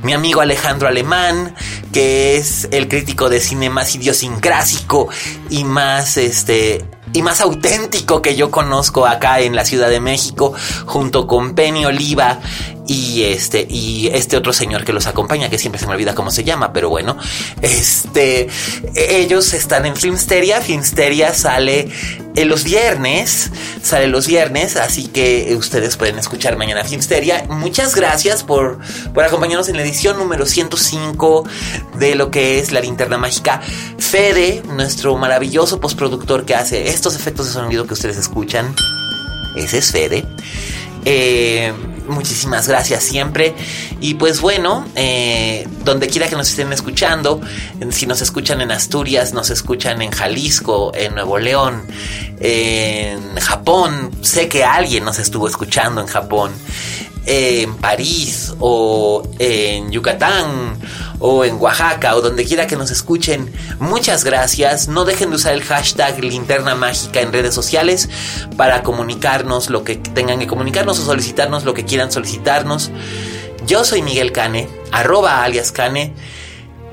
mi 0.02 0.12
amigo 0.12 0.40
Alejandro 0.40 0.88
Alemán, 0.88 1.54
que 1.92 2.36
es 2.36 2.68
el 2.70 2.88
crítico 2.88 3.28
de 3.28 3.40
cine 3.40 3.70
más 3.70 3.94
idiosincrásico 3.94 5.08
y 5.50 5.64
más 5.64 6.16
este 6.16 6.84
y 7.12 7.22
más 7.22 7.40
auténtico 7.40 8.22
que 8.22 8.36
yo 8.36 8.50
conozco 8.50 9.06
acá 9.06 9.40
en 9.40 9.56
la 9.56 9.64
Ciudad 9.64 9.88
de 9.88 10.00
México, 10.00 10.52
junto 10.86 11.26
con 11.26 11.54
Penny 11.54 11.84
Oliva 11.84 12.38
y 12.90 13.22
este 13.22 13.68
y 13.70 14.08
este 14.08 14.36
otro 14.36 14.52
señor 14.52 14.84
que 14.84 14.92
los 14.92 15.06
acompaña 15.06 15.48
que 15.48 15.58
siempre 15.58 15.78
se 15.78 15.86
me 15.86 15.92
olvida 15.92 16.12
cómo 16.16 16.32
se 16.32 16.42
llama 16.42 16.72
pero 16.72 16.88
bueno 16.88 17.16
este 17.62 18.48
ellos 18.96 19.54
están 19.54 19.86
en 19.86 19.94
Filmsteria 19.94 20.60
Filmsteria 20.60 21.32
sale 21.32 21.88
los 22.34 22.64
viernes 22.64 23.52
sale 23.80 24.08
los 24.08 24.26
viernes 24.26 24.74
así 24.74 25.06
que 25.06 25.54
ustedes 25.56 25.96
pueden 25.96 26.18
escuchar 26.18 26.56
mañana 26.56 26.82
Filmsteria. 26.82 27.44
Muchas 27.48 27.94
gracias 27.94 28.42
por 28.42 28.78
por 29.14 29.22
acompañarnos 29.22 29.68
en 29.68 29.76
la 29.76 29.82
edición 29.82 30.18
número 30.18 30.44
105 30.44 31.44
de 31.96 32.16
lo 32.16 32.32
que 32.32 32.58
es 32.58 32.72
la 32.72 32.80
linterna 32.80 33.18
mágica. 33.18 33.60
Fede 33.98 34.64
nuestro 34.66 35.16
maravilloso 35.16 35.78
postproductor 35.78 36.44
que 36.44 36.56
hace 36.56 36.88
estos 36.88 37.14
efectos 37.14 37.46
de 37.46 37.52
sonido 37.52 37.86
que 37.86 37.94
ustedes 37.94 38.16
escuchan 38.16 38.74
ese 39.54 39.78
es 39.78 39.92
Fede. 39.92 40.24
Eh, 41.04 41.72
muchísimas 42.10 42.68
gracias 42.68 43.04
siempre. 43.04 43.54
Y 44.00 44.14
pues 44.14 44.40
bueno, 44.40 44.86
eh, 44.94 45.66
donde 45.84 46.08
quiera 46.08 46.28
que 46.28 46.36
nos 46.36 46.50
estén 46.50 46.72
escuchando, 46.72 47.40
si 47.90 48.06
nos 48.06 48.20
escuchan 48.20 48.60
en 48.60 48.70
Asturias, 48.70 49.32
nos 49.32 49.50
escuchan 49.50 50.02
en 50.02 50.10
Jalisco, 50.10 50.92
en 50.94 51.14
Nuevo 51.14 51.38
León, 51.38 51.82
en 52.40 53.36
Japón, 53.36 54.10
sé 54.22 54.48
que 54.48 54.64
alguien 54.64 55.04
nos 55.04 55.18
estuvo 55.18 55.46
escuchando 55.46 56.00
en 56.00 56.06
Japón, 56.06 56.52
en 57.26 57.74
París 57.76 58.54
o 58.58 59.22
en 59.38 59.90
Yucatán 59.90 60.78
o 61.18 61.44
en 61.44 61.60
Oaxaca 61.60 62.16
o 62.16 62.20
donde 62.20 62.44
quiera 62.44 62.66
que 62.66 62.76
nos 62.76 62.90
escuchen. 62.90 63.52
Muchas 63.78 64.24
gracias. 64.24 64.88
No 64.88 65.04
dejen 65.04 65.30
de 65.30 65.36
usar 65.36 65.54
el 65.54 65.62
hashtag 65.62 66.22
linterna 66.24 66.74
mágica 66.74 67.20
en 67.20 67.32
redes 67.32 67.54
sociales 67.54 68.08
para 68.56 68.82
comunicarnos 68.82 69.70
lo 69.70 69.84
que 69.84 69.96
tengan 69.96 70.38
que 70.38 70.46
comunicarnos 70.46 70.98
o 70.98 71.04
solicitarnos 71.04 71.64
lo 71.64 71.74
que 71.74 71.84
quieran 71.84 72.10
solicitarnos. 72.10 72.90
Yo 73.66 73.84
soy 73.84 74.02
Miguel 74.02 74.32
Cane, 74.32 74.68
arroba 74.90 75.44
alias 75.44 75.72
Cane. 75.72 76.14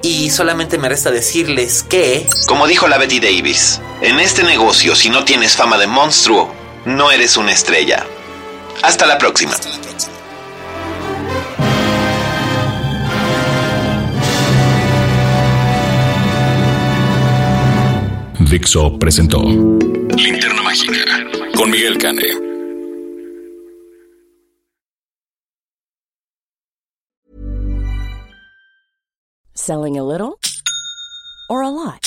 Y 0.04 0.30
solamente 0.30 0.78
me 0.78 0.90
resta 0.90 1.10
decirles 1.10 1.84
que... 1.84 2.28
Como 2.48 2.68
dijo 2.68 2.88
la 2.88 3.00
Betty 3.00 3.20
Davis, 3.20 3.82
en 4.02 4.20
este 4.20 4.44
negocio 4.44 4.96
si 4.96 5.10
no 5.10 5.26
tienes 5.26 5.56
fama 5.56 5.78
de 5.78 5.88
monstruo, 5.88 6.54
no 6.86 7.10
eres 7.12 7.36
una 7.36 7.52
estrella. 7.52 8.06
Hasta 8.84 9.08
la 9.08 9.18
próxima. 9.18 9.54
Dixo 18.50 18.98
presentó 18.98 19.44
Linterna 19.44 20.64
Mágica 20.64 21.04
con 21.54 21.70
Miguel 21.70 21.98
Cane. 21.98 22.24
Selling 29.54 29.98
a 29.98 30.04
little 30.04 30.40
or 31.50 31.62
a 31.62 31.70
lot? 31.70 32.07